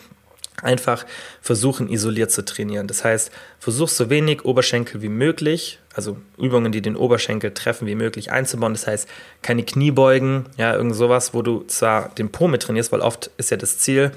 [0.63, 1.05] Einfach
[1.43, 2.87] versuchen, isoliert zu trainieren.
[2.87, 7.95] Das heißt, versuch so wenig Oberschenkel wie möglich, also Übungen, die den Oberschenkel treffen, wie
[7.95, 8.73] möglich einzubauen.
[8.73, 9.09] Das heißt,
[9.43, 13.51] keine Kniebeugen, ja, irgend sowas, wo du zwar den Po mit trainierst, weil oft ist
[13.51, 14.13] ja das Ziel,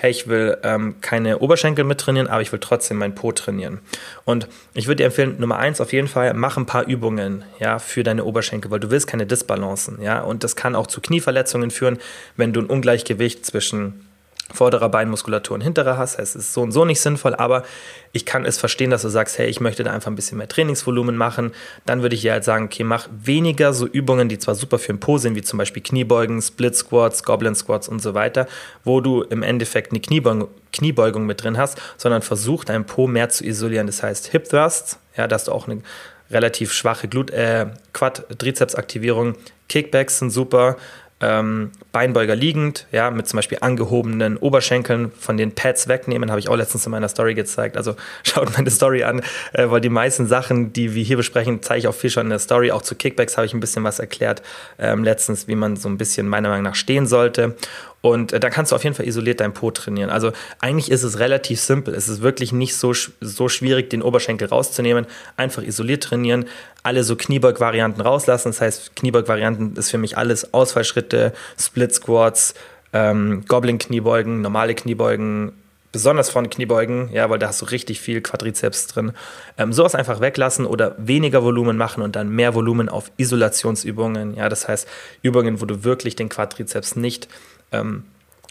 [0.00, 3.80] hey, ich will ähm, keine Oberschenkel mit trainieren, aber ich will trotzdem meinen Po trainieren.
[4.24, 7.80] Und ich würde dir empfehlen, Nummer eins auf jeden Fall, mach ein paar Übungen, ja,
[7.80, 11.72] für deine Oberschenkel, weil du willst keine Disbalancen, ja, und das kann auch zu Knieverletzungen
[11.72, 11.98] führen,
[12.36, 14.06] wenn du ein Ungleichgewicht zwischen
[14.52, 16.18] vorderer Beinmuskulatur und hinterer hast.
[16.18, 17.64] Es ist so und so nicht sinnvoll, aber
[18.12, 20.48] ich kann es verstehen, dass du sagst, hey, ich möchte da einfach ein bisschen mehr
[20.48, 21.52] Trainingsvolumen machen.
[21.84, 24.92] Dann würde ich dir halt sagen, okay, mach weniger so Übungen, die zwar super für
[24.92, 28.46] den Po sind, wie zum Beispiel Kniebeugen, Split Squats, Goblin Squats und so weiter,
[28.84, 33.28] wo du im Endeffekt eine Kniebeugung, Kniebeugung mit drin hast, sondern versuch deinen Po mehr
[33.28, 33.86] zu isolieren.
[33.86, 35.82] Das heißt Hip Thrusts, ja, dass du auch eine
[36.30, 39.34] relativ schwache Glut äh, Quad-Trizepsaktivierung.
[39.68, 40.76] Kickbacks sind super.
[41.20, 46.48] Ähm, Beinbeuger liegend, ja, mit zum Beispiel angehobenen Oberschenkeln von den Pads wegnehmen, habe ich
[46.48, 47.76] auch letztens in meiner Story gezeigt.
[47.76, 49.22] Also schaut meine Story an,
[49.52, 52.30] äh, weil die meisten Sachen, die wir hier besprechen, zeige ich auch viel schon in
[52.30, 52.72] der Story.
[52.72, 54.42] Auch zu Kickbacks habe ich ein bisschen was erklärt
[54.78, 57.56] ähm, letztens, wie man so ein bisschen meiner Meinung nach stehen sollte.
[58.00, 60.10] Und äh, da kannst du auf jeden Fall isoliert dein Po trainieren.
[60.10, 61.94] Also eigentlich ist es relativ simpel.
[61.94, 65.06] Es ist wirklich nicht so, so schwierig, den Oberschenkel rauszunehmen.
[65.36, 66.46] Einfach isoliert trainieren,
[66.82, 68.50] alle so Kniebeug-Varianten rauslassen.
[68.50, 72.54] Das heißt, Kniebeug-Varianten ist für mich alles Ausfallschritte, Split Squats,
[72.92, 75.52] ähm, Goblin-Kniebeugen, normale Kniebeugen,
[75.92, 79.12] besonders von Kniebeugen, ja, weil da hast du richtig viel Quadrizeps drin.
[79.56, 84.34] Ähm, sowas einfach weglassen oder weniger Volumen machen und dann mehr Volumen auf Isolationsübungen.
[84.34, 84.86] Ja, das heißt
[85.22, 87.28] Übungen, wo du wirklich den Quadrizeps nicht
[87.72, 88.04] ähm,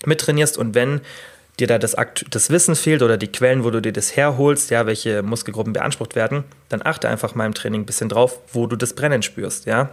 [0.06, 1.02] mittrainierst und wenn
[1.60, 1.96] dir da das,
[2.30, 6.16] das, Wissen fehlt oder die Quellen, wo du dir das herholst, ja, welche Muskelgruppen beansprucht
[6.16, 9.66] werden, dann achte einfach mal im Training ein bisschen drauf, wo du das Brennen spürst,
[9.66, 9.90] ja.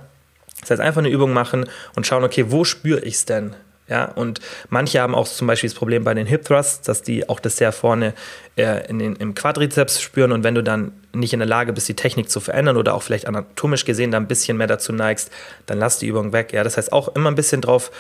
[0.65, 3.55] Das heißt, einfach eine Übung machen und schauen, okay, wo spüre ich es denn?
[3.87, 4.41] Ja, und
[4.71, 7.59] manche haben auch zum Beispiel das Problem bei den Hip Thrusts, dass die auch das
[7.59, 8.15] sehr vorne
[8.57, 11.87] äh, in den, im Quadrizeps spüren und wenn du dann nicht in der Lage bist,
[11.89, 15.31] die Technik zu verändern oder auch vielleicht anatomisch gesehen da ein bisschen mehr dazu neigst,
[15.67, 16.55] dann lass die Übung weg.
[16.55, 17.91] Ja, das heißt auch immer ein bisschen drauf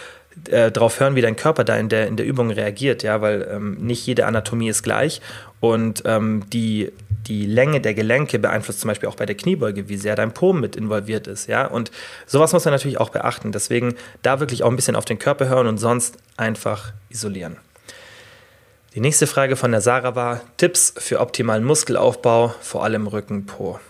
[0.50, 3.48] äh, darauf hören, wie dein Körper da in der, in der Übung reagiert, ja, weil
[3.50, 5.20] ähm, nicht jede Anatomie ist gleich.
[5.60, 6.92] Und ähm, die,
[7.26, 10.52] die Länge der Gelenke beeinflusst zum Beispiel auch bei der Kniebeuge, wie sehr dein Po
[10.52, 11.90] mit involviert ist, ja, und
[12.26, 15.48] sowas muss man natürlich auch beachten, deswegen da wirklich auch ein bisschen auf den Körper
[15.48, 17.56] hören und sonst einfach isolieren.
[18.94, 23.80] Die nächste Frage von der Sarah war Tipps für optimalen Muskelaufbau, vor allem Rücken, Po.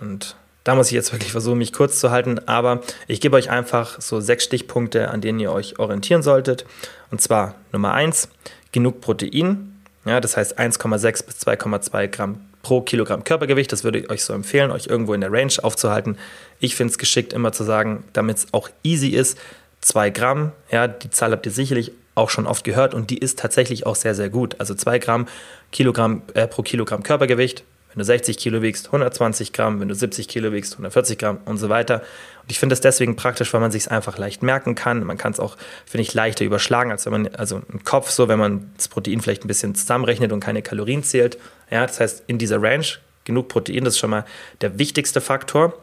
[0.00, 3.50] Und da muss ich jetzt wirklich versuchen, mich kurz zu halten, aber ich gebe euch
[3.50, 6.64] einfach so sechs Stichpunkte, an denen ihr euch orientieren solltet.
[7.10, 8.28] Und zwar Nummer eins,
[8.72, 9.76] genug Protein.
[10.06, 13.70] Ja, das heißt 1,6 bis 2,2 Gramm pro Kilogramm Körpergewicht.
[13.72, 16.16] Das würde ich euch so empfehlen, euch irgendwo in der Range aufzuhalten.
[16.60, 19.38] Ich finde es geschickt, immer zu sagen, damit es auch easy ist,
[19.82, 20.52] 2 Gramm.
[20.70, 23.96] Ja, die Zahl habt ihr sicherlich auch schon oft gehört und die ist tatsächlich auch
[23.96, 24.56] sehr, sehr gut.
[24.60, 25.26] Also 2 Gramm
[25.72, 30.26] Kilogramm, äh, pro Kilogramm Körpergewicht wenn du 60 Kilo wiegst, 120 Gramm, wenn du 70
[30.26, 32.00] Kilo wiegst, 140 Gramm und so weiter.
[32.42, 35.04] Und ich finde es deswegen praktisch, weil man sich es einfach leicht merken kann.
[35.04, 38.28] Man kann es auch, finde ich, leichter überschlagen, als wenn man, also im Kopf so,
[38.28, 41.38] wenn man das Protein vielleicht ein bisschen zusammenrechnet und keine Kalorien zählt.
[41.70, 42.86] Ja, das heißt, in dieser Range
[43.24, 44.24] genug Protein, das ist schon mal
[44.60, 45.74] der wichtigste Faktor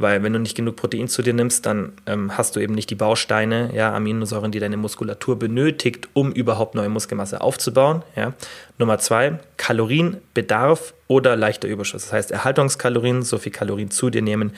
[0.00, 2.90] weil wenn du nicht genug Protein zu dir nimmst, dann ähm, hast du eben nicht
[2.90, 8.02] die Bausteine, ja, Aminosäuren, die deine Muskulatur benötigt, um überhaupt neue Muskelmasse aufzubauen.
[8.16, 8.32] Ja.
[8.78, 12.02] Nummer zwei, Kalorienbedarf oder leichter Überschuss.
[12.02, 14.52] Das heißt, Erhaltungskalorien, so viel Kalorien zu dir nehmen,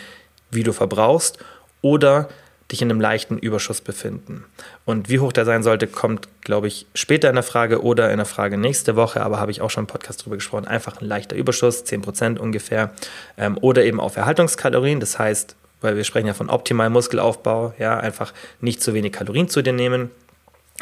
[0.51, 1.39] wie du verbrauchst,
[1.81, 2.29] oder
[2.73, 4.45] dich in einem leichten Überschuss befinden.
[4.85, 8.17] Und wie hoch der sein sollte, kommt, glaube ich, später in der Frage oder in
[8.17, 10.67] der Frage nächste Woche, aber habe ich auch schon im Podcast drüber gesprochen.
[10.67, 12.91] Einfach ein leichter Überschuss, 10% ungefähr.
[13.39, 17.99] Ähm, oder eben auf Erhaltungskalorien, das heißt, weil wir sprechen ja von optimalem Muskelaufbau, ja,
[17.99, 20.11] einfach nicht zu wenig Kalorien zu dir nehmen.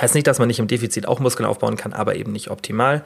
[0.01, 3.05] Heißt nicht, dass man nicht im Defizit auch Muskeln aufbauen kann, aber eben nicht optimal.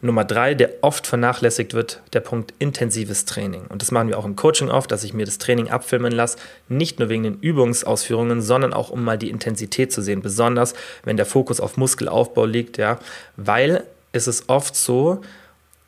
[0.00, 3.66] Nummer drei, der oft vernachlässigt wird, der Punkt intensives Training.
[3.68, 6.38] Und das machen wir auch im Coaching oft, dass ich mir das Training abfilmen lasse,
[6.68, 11.16] nicht nur wegen den Übungsausführungen, sondern auch um mal die Intensität zu sehen, besonders wenn
[11.16, 13.00] der Fokus auf Muskelaufbau liegt, ja,
[13.36, 13.82] weil
[14.12, 15.20] es ist oft so,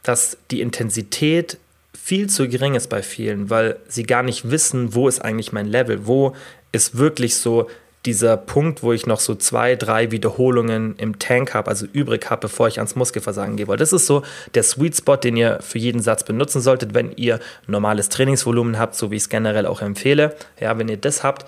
[0.02, 1.58] dass die Intensität
[1.92, 5.66] viel zu gering ist bei vielen, weil sie gar nicht wissen, wo ist eigentlich mein
[5.66, 6.34] Level, wo
[6.72, 7.68] ist wirklich so
[8.06, 12.42] dieser Punkt, wo ich noch so zwei, drei Wiederholungen im Tank habe, also übrig habe,
[12.42, 13.66] bevor ich ans Muskelversagen gehe.
[13.76, 14.22] Das ist so
[14.54, 18.94] der Sweet Spot, den ihr für jeden Satz benutzen solltet, wenn ihr normales Trainingsvolumen habt,
[18.94, 20.34] so wie ich es generell auch empfehle.
[20.58, 21.44] Ja, wenn ihr das habt,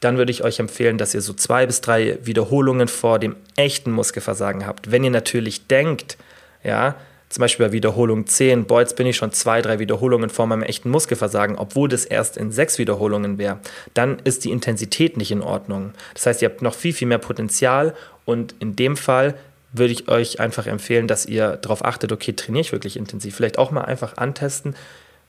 [0.00, 3.90] dann würde ich euch empfehlen, dass ihr so zwei bis drei Wiederholungen vor dem echten
[3.90, 4.90] Muskelversagen habt.
[4.90, 6.18] Wenn ihr natürlich denkt,
[6.62, 6.96] ja,
[7.28, 10.62] zum Beispiel bei Wiederholung 10, boah, jetzt bin ich schon zwei, drei Wiederholungen vor meinem
[10.62, 13.58] echten Muskelversagen, obwohl das erst in sechs Wiederholungen wäre,
[13.94, 15.92] dann ist die Intensität nicht in Ordnung.
[16.14, 19.34] Das heißt, ihr habt noch viel, viel mehr Potenzial und in dem Fall
[19.72, 23.36] würde ich euch einfach empfehlen, dass ihr darauf achtet, okay, trainiere ich wirklich intensiv.
[23.36, 24.74] Vielleicht auch mal einfach antesten,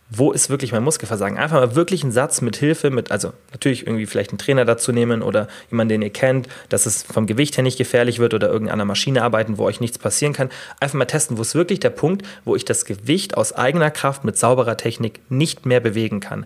[0.10, 1.38] wo ist wirklich mein Muskelversagen?
[1.38, 4.94] Einfach mal wirklich einen Satz mit Hilfe, mit, also natürlich irgendwie vielleicht einen Trainer dazu
[4.94, 8.48] nehmen oder jemanden, den ihr kennt, dass es vom Gewicht her nicht gefährlich wird oder
[8.48, 10.50] irgendeiner Maschine arbeiten, wo euch nichts passieren kann.
[10.80, 14.24] Einfach mal testen, wo ist wirklich der Punkt, wo ich das Gewicht aus eigener Kraft
[14.24, 16.46] mit sauberer Technik nicht mehr bewegen kann.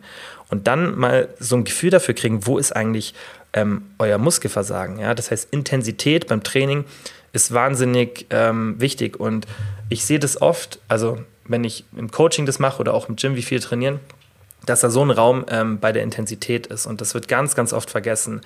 [0.50, 3.14] Und dann mal so ein Gefühl dafür kriegen, wo ist eigentlich
[3.54, 4.98] ähm, euer Muskelversagen.
[4.98, 5.14] Ja?
[5.14, 6.86] Das heißt, Intensität beim Training
[7.32, 9.46] ist wahnsinnig ähm, wichtig und
[9.90, 11.20] ich sehe das oft, also
[11.52, 14.00] wenn ich im Coaching das mache oder auch im Gym, wie viel trainieren,
[14.66, 16.86] dass da so ein Raum ähm, bei der Intensität ist.
[16.86, 18.42] Und das wird ganz, ganz oft vergessen.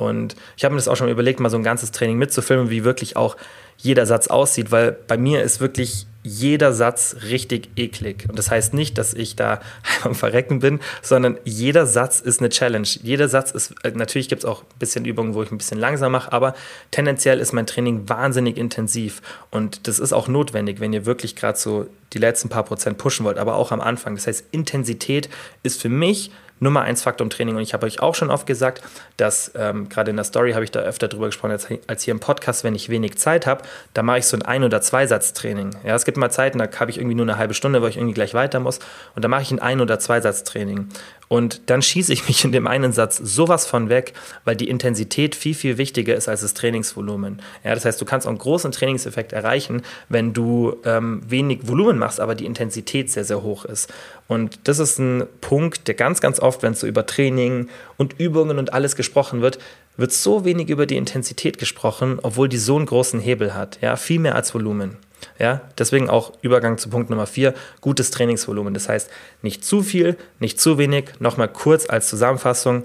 [0.00, 2.84] Und ich habe mir das auch schon überlegt, mal so ein ganzes Training mitzufilmen, wie
[2.84, 3.36] wirklich auch
[3.76, 8.26] jeder Satz aussieht, weil bei mir ist wirklich jeder Satz richtig eklig.
[8.28, 9.60] Und das heißt nicht, dass ich da
[10.02, 12.86] am Verrecken bin, sondern jeder Satz ist eine Challenge.
[13.02, 15.78] Jeder Satz ist, äh, natürlich gibt es auch ein bisschen Übungen, wo ich ein bisschen
[15.78, 16.54] langsam mache, aber
[16.90, 19.22] tendenziell ist mein Training wahnsinnig intensiv.
[19.50, 23.24] Und das ist auch notwendig, wenn ihr wirklich gerade so die letzten paar Prozent pushen
[23.24, 24.14] wollt, aber auch am Anfang.
[24.14, 25.30] Das heißt, Intensität
[25.62, 26.30] ist für mich
[26.60, 27.56] Nummer eins Faktor im Training.
[27.56, 28.82] Und ich habe euch auch schon oft gesagt,
[29.16, 32.12] dass ähm, gerade in der Story habe ich da öfter drüber gesprochen als, als hier
[32.12, 33.62] im Podcast, wenn ich wenig Zeit habe,
[33.94, 35.76] da mache ich so ein Ein- oder Zweisatz-Training.
[35.84, 37.96] Ja, es gibt mal Zeiten, da habe ich irgendwie nur eine halbe Stunde, wo ich
[37.96, 38.78] irgendwie gleich weiter muss.
[39.16, 40.88] Und da mache ich ein Ein- oder Zweisatz-Training.
[41.30, 44.14] Und dann schieße ich mich in dem einen Satz sowas von weg,
[44.44, 47.40] weil die Intensität viel, viel wichtiger ist als das Trainingsvolumen.
[47.62, 51.98] Ja, das heißt, du kannst auch einen großen Trainingseffekt erreichen, wenn du ähm, wenig Volumen
[51.98, 53.92] machst, aber die Intensität sehr, sehr hoch ist.
[54.26, 58.18] Und das ist ein Punkt, der ganz, ganz oft, wenn es so über Training und
[58.18, 59.60] Übungen und alles gesprochen wird,
[59.96, 63.78] wird so wenig über die Intensität gesprochen, obwohl die so einen großen Hebel hat.
[63.80, 64.96] Ja, viel mehr als Volumen.
[65.40, 68.74] Ja, deswegen auch Übergang zu Punkt Nummer vier, gutes Trainingsvolumen.
[68.74, 69.10] Das heißt,
[69.40, 71.12] nicht zu viel, nicht zu wenig.
[71.18, 72.84] Nochmal kurz als Zusammenfassung.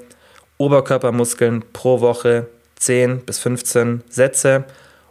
[0.58, 2.48] Oberkörpermuskeln pro Woche
[2.78, 4.64] 10 bis 15 Sätze.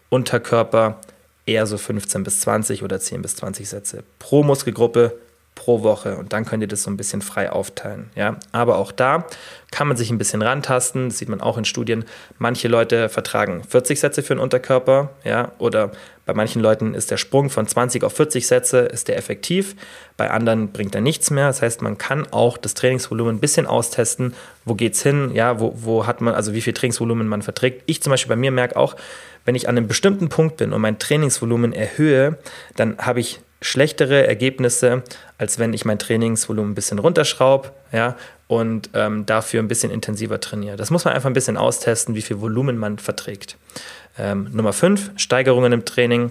[0.08, 1.00] Unterkörper
[1.44, 5.18] eher so 15 bis 20 oder 10 bis 20 Sätze pro Muskelgruppe
[5.54, 8.10] pro Woche und dann könnt ihr das so ein bisschen frei aufteilen.
[8.16, 8.36] Ja?
[8.52, 9.26] Aber auch da
[9.70, 12.04] kann man sich ein bisschen rantasten, das sieht man auch in Studien.
[12.38, 15.90] Manche Leute vertragen 40 Sätze für den Unterkörper, ja, oder
[16.26, 19.76] bei manchen Leuten ist der Sprung von 20 auf 40 Sätze ist der effektiv,
[20.16, 21.48] bei anderen bringt er nichts mehr.
[21.48, 24.34] Das heißt, man kann auch das Trainingsvolumen ein bisschen austesten,
[24.64, 27.82] wo geht's hin, ja, wo, wo hat man, also wie viel Trainingsvolumen man verträgt.
[27.86, 28.96] Ich zum Beispiel bei mir merke auch,
[29.44, 32.38] wenn ich an einem bestimmten Punkt bin und mein Trainingsvolumen erhöhe,
[32.76, 35.02] dann habe ich schlechtere Ergebnisse,
[35.38, 38.14] als wenn ich mein Trainingsvolumen ein bisschen runterschraube ja,
[38.46, 40.76] und ähm, dafür ein bisschen intensiver trainiere.
[40.76, 43.56] Das muss man einfach ein bisschen austesten, wie viel Volumen man verträgt.
[44.18, 46.30] Ähm, Nummer 5, Steigerungen im Training.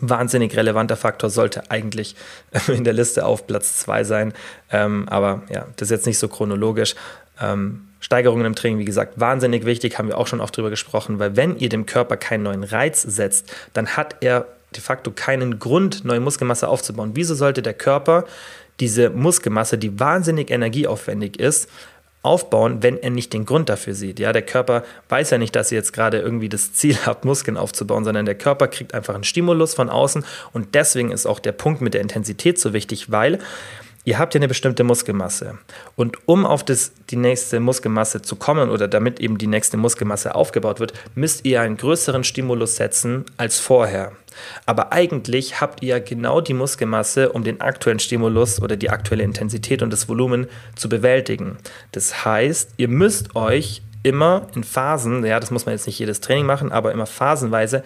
[0.00, 2.16] Wahnsinnig relevanter Faktor sollte eigentlich
[2.68, 4.32] in der Liste auf Platz 2 sein.
[4.72, 6.94] Ähm, aber ja, das ist jetzt nicht so chronologisch.
[7.42, 11.18] Ähm, Steigerungen im Training, wie gesagt, wahnsinnig wichtig, haben wir auch schon oft drüber gesprochen,
[11.18, 14.46] weil wenn ihr dem Körper keinen neuen Reiz setzt, dann hat er
[14.76, 17.12] de facto keinen Grund, neue Muskelmasse aufzubauen.
[17.14, 18.24] Wieso sollte der Körper
[18.80, 21.68] diese Muskelmasse, die wahnsinnig energieaufwendig ist,
[22.24, 24.18] aufbauen, wenn er nicht den Grund dafür sieht.
[24.18, 27.58] Ja, der Körper weiß ja nicht, dass ihr jetzt gerade irgendwie das Ziel habt, Muskeln
[27.58, 31.52] aufzubauen, sondern der Körper kriegt einfach einen Stimulus von außen und deswegen ist auch der
[31.52, 33.38] Punkt mit der Intensität so wichtig, weil
[34.04, 35.58] ihr habt ja eine bestimmte Muskelmasse.
[35.96, 40.34] Und um auf das, die nächste Muskelmasse zu kommen oder damit eben die nächste Muskelmasse
[40.34, 44.12] aufgebaut wird, müsst ihr einen größeren Stimulus setzen als vorher.
[44.66, 49.82] Aber eigentlich habt ihr genau die Muskelmasse, um den aktuellen Stimulus oder die aktuelle Intensität
[49.82, 51.56] und das Volumen zu bewältigen.
[51.92, 56.20] Das heißt, ihr müsst euch immer in Phasen, ja, das muss man jetzt nicht jedes
[56.20, 57.82] Training machen, aber immer phasenweise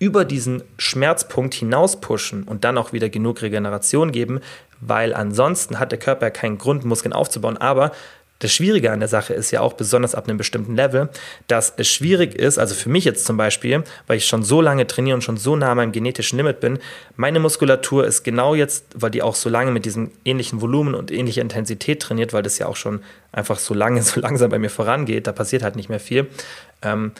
[0.00, 4.40] über diesen Schmerzpunkt hinaus pushen und dann auch wieder genug Regeneration geben,
[4.80, 7.58] weil ansonsten hat der Körper keinen Grund, Muskeln aufzubauen.
[7.58, 7.92] Aber
[8.40, 11.10] das Schwierige an der Sache ist ja auch, besonders ab einem bestimmten Level,
[11.46, 14.86] dass es schwierig ist, also für mich jetzt zum Beispiel, weil ich schon so lange
[14.86, 16.78] trainiere und schon so nah an meinem genetischen Limit bin,
[17.16, 21.10] meine Muskulatur ist genau jetzt, weil die auch so lange mit diesem ähnlichen Volumen und
[21.10, 24.70] ähnlicher Intensität trainiert, weil das ja auch schon einfach so lange, so langsam bei mir
[24.70, 26.26] vorangeht, da passiert halt nicht mehr viel.
[26.80, 27.12] Ähm,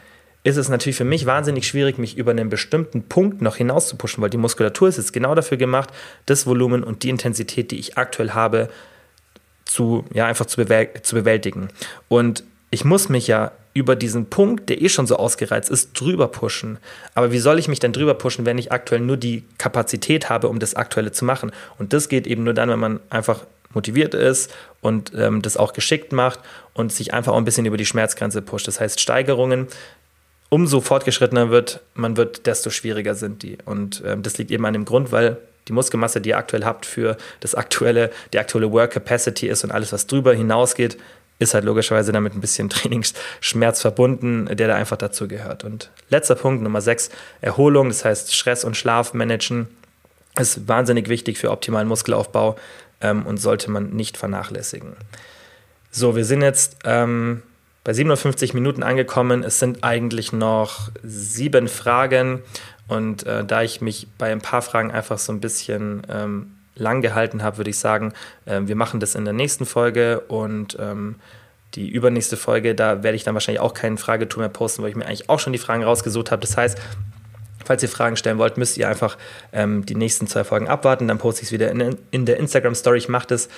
[0.42, 3.96] ist es natürlich für mich wahnsinnig schwierig, mich über einen bestimmten Punkt noch hinaus zu
[3.96, 5.90] pushen, weil die Muskulatur ist jetzt genau dafür gemacht,
[6.26, 8.68] das Volumen und die Intensität, die ich aktuell habe,
[9.66, 10.64] zu, ja, einfach zu,
[11.02, 11.68] zu bewältigen.
[12.08, 16.28] Und ich muss mich ja über diesen Punkt, der eh schon so ausgereizt ist, drüber
[16.28, 16.78] pushen.
[17.14, 20.48] Aber wie soll ich mich denn drüber pushen, wenn ich aktuell nur die Kapazität habe,
[20.48, 21.52] um das Aktuelle zu machen?
[21.78, 25.72] Und das geht eben nur dann, wenn man einfach motiviert ist und ähm, das auch
[25.72, 26.40] geschickt macht
[26.74, 28.66] und sich einfach auch ein bisschen über die Schmerzgrenze pusht.
[28.66, 29.68] Das heißt, Steigerungen
[30.50, 33.56] umso fortgeschrittener wird, man wird, desto schwieriger sind die.
[33.64, 35.38] Und ähm, das liegt eben an dem Grund, weil
[35.68, 39.70] die Muskelmasse, die ihr aktuell habt, für das aktuelle, die aktuelle Work Capacity ist und
[39.70, 40.98] alles, was drüber hinausgeht,
[41.38, 45.64] ist halt logischerweise damit ein bisschen Trainingsschmerz verbunden, der da einfach dazu gehört.
[45.64, 49.68] Und letzter Punkt, Nummer 6, Erholung, das heißt Stress und Schlaf managen,
[50.38, 52.56] ist wahnsinnig wichtig für optimalen Muskelaufbau
[53.00, 54.94] ähm, und sollte man nicht vernachlässigen.
[55.90, 57.42] So, wir sind jetzt ähm,
[57.84, 59.42] bei 57 Minuten angekommen.
[59.42, 62.42] Es sind eigentlich noch sieben Fragen.
[62.88, 67.02] Und äh, da ich mich bei ein paar Fragen einfach so ein bisschen ähm, lang
[67.02, 68.12] gehalten habe, würde ich sagen,
[68.46, 71.16] äh, wir machen das in der nächsten Folge und ähm,
[71.74, 74.96] die übernächste Folge, da werde ich dann wahrscheinlich auch keinen Fragetool mehr posten, weil ich
[74.96, 76.40] mir eigentlich auch schon die Fragen rausgesucht habe.
[76.40, 76.78] Das heißt,
[77.64, 79.16] falls ihr Fragen stellen wollt, müsst ihr einfach
[79.52, 81.06] ähm, die nächsten zwei Folgen abwarten.
[81.06, 82.98] Dann poste ich es wieder in, in der Instagram-Story.
[82.98, 83.48] Ich mache das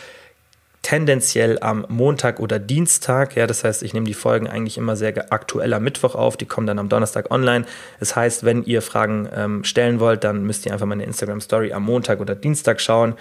[0.82, 3.36] tendenziell am Montag oder Dienstag.
[3.36, 6.36] Ja, das heißt, ich nehme die Folgen eigentlich immer sehr aktuell am Mittwoch auf.
[6.36, 7.64] Die kommen dann am Donnerstag online.
[8.00, 11.72] Das heißt, wenn ihr Fragen ähm, stellen wollt, dann müsst ihr einfach meine Instagram Story
[11.72, 13.14] am Montag oder Dienstag schauen,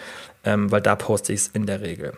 [0.44, 2.14] ähm, weil da poste ich es in der Regel.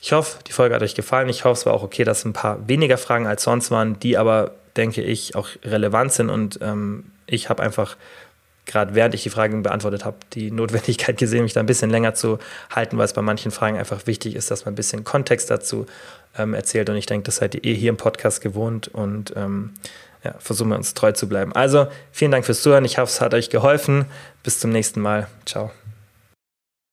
[0.00, 1.28] Ich hoffe, die Folge hat euch gefallen.
[1.28, 4.16] Ich hoffe, es war auch okay, dass ein paar weniger Fragen als sonst waren, die
[4.16, 6.30] aber, denke ich, auch relevant sind.
[6.30, 7.96] Und ähm, ich habe einfach
[8.66, 12.14] gerade während ich die Fragen beantwortet habe, die Notwendigkeit gesehen, mich da ein bisschen länger
[12.14, 12.38] zu
[12.70, 15.86] halten, weil es bei manchen Fragen einfach wichtig ist, dass man ein bisschen Kontext dazu
[16.36, 16.90] ähm, erzählt.
[16.90, 19.74] Und ich denke, das seid ihr eh hier im Podcast gewohnt und ähm,
[20.24, 21.52] ja, versuchen wir uns treu zu bleiben.
[21.52, 22.84] Also vielen Dank fürs Zuhören.
[22.84, 24.06] Ich hoffe, es hat euch geholfen.
[24.42, 25.28] Bis zum nächsten Mal.
[25.44, 25.70] Ciao.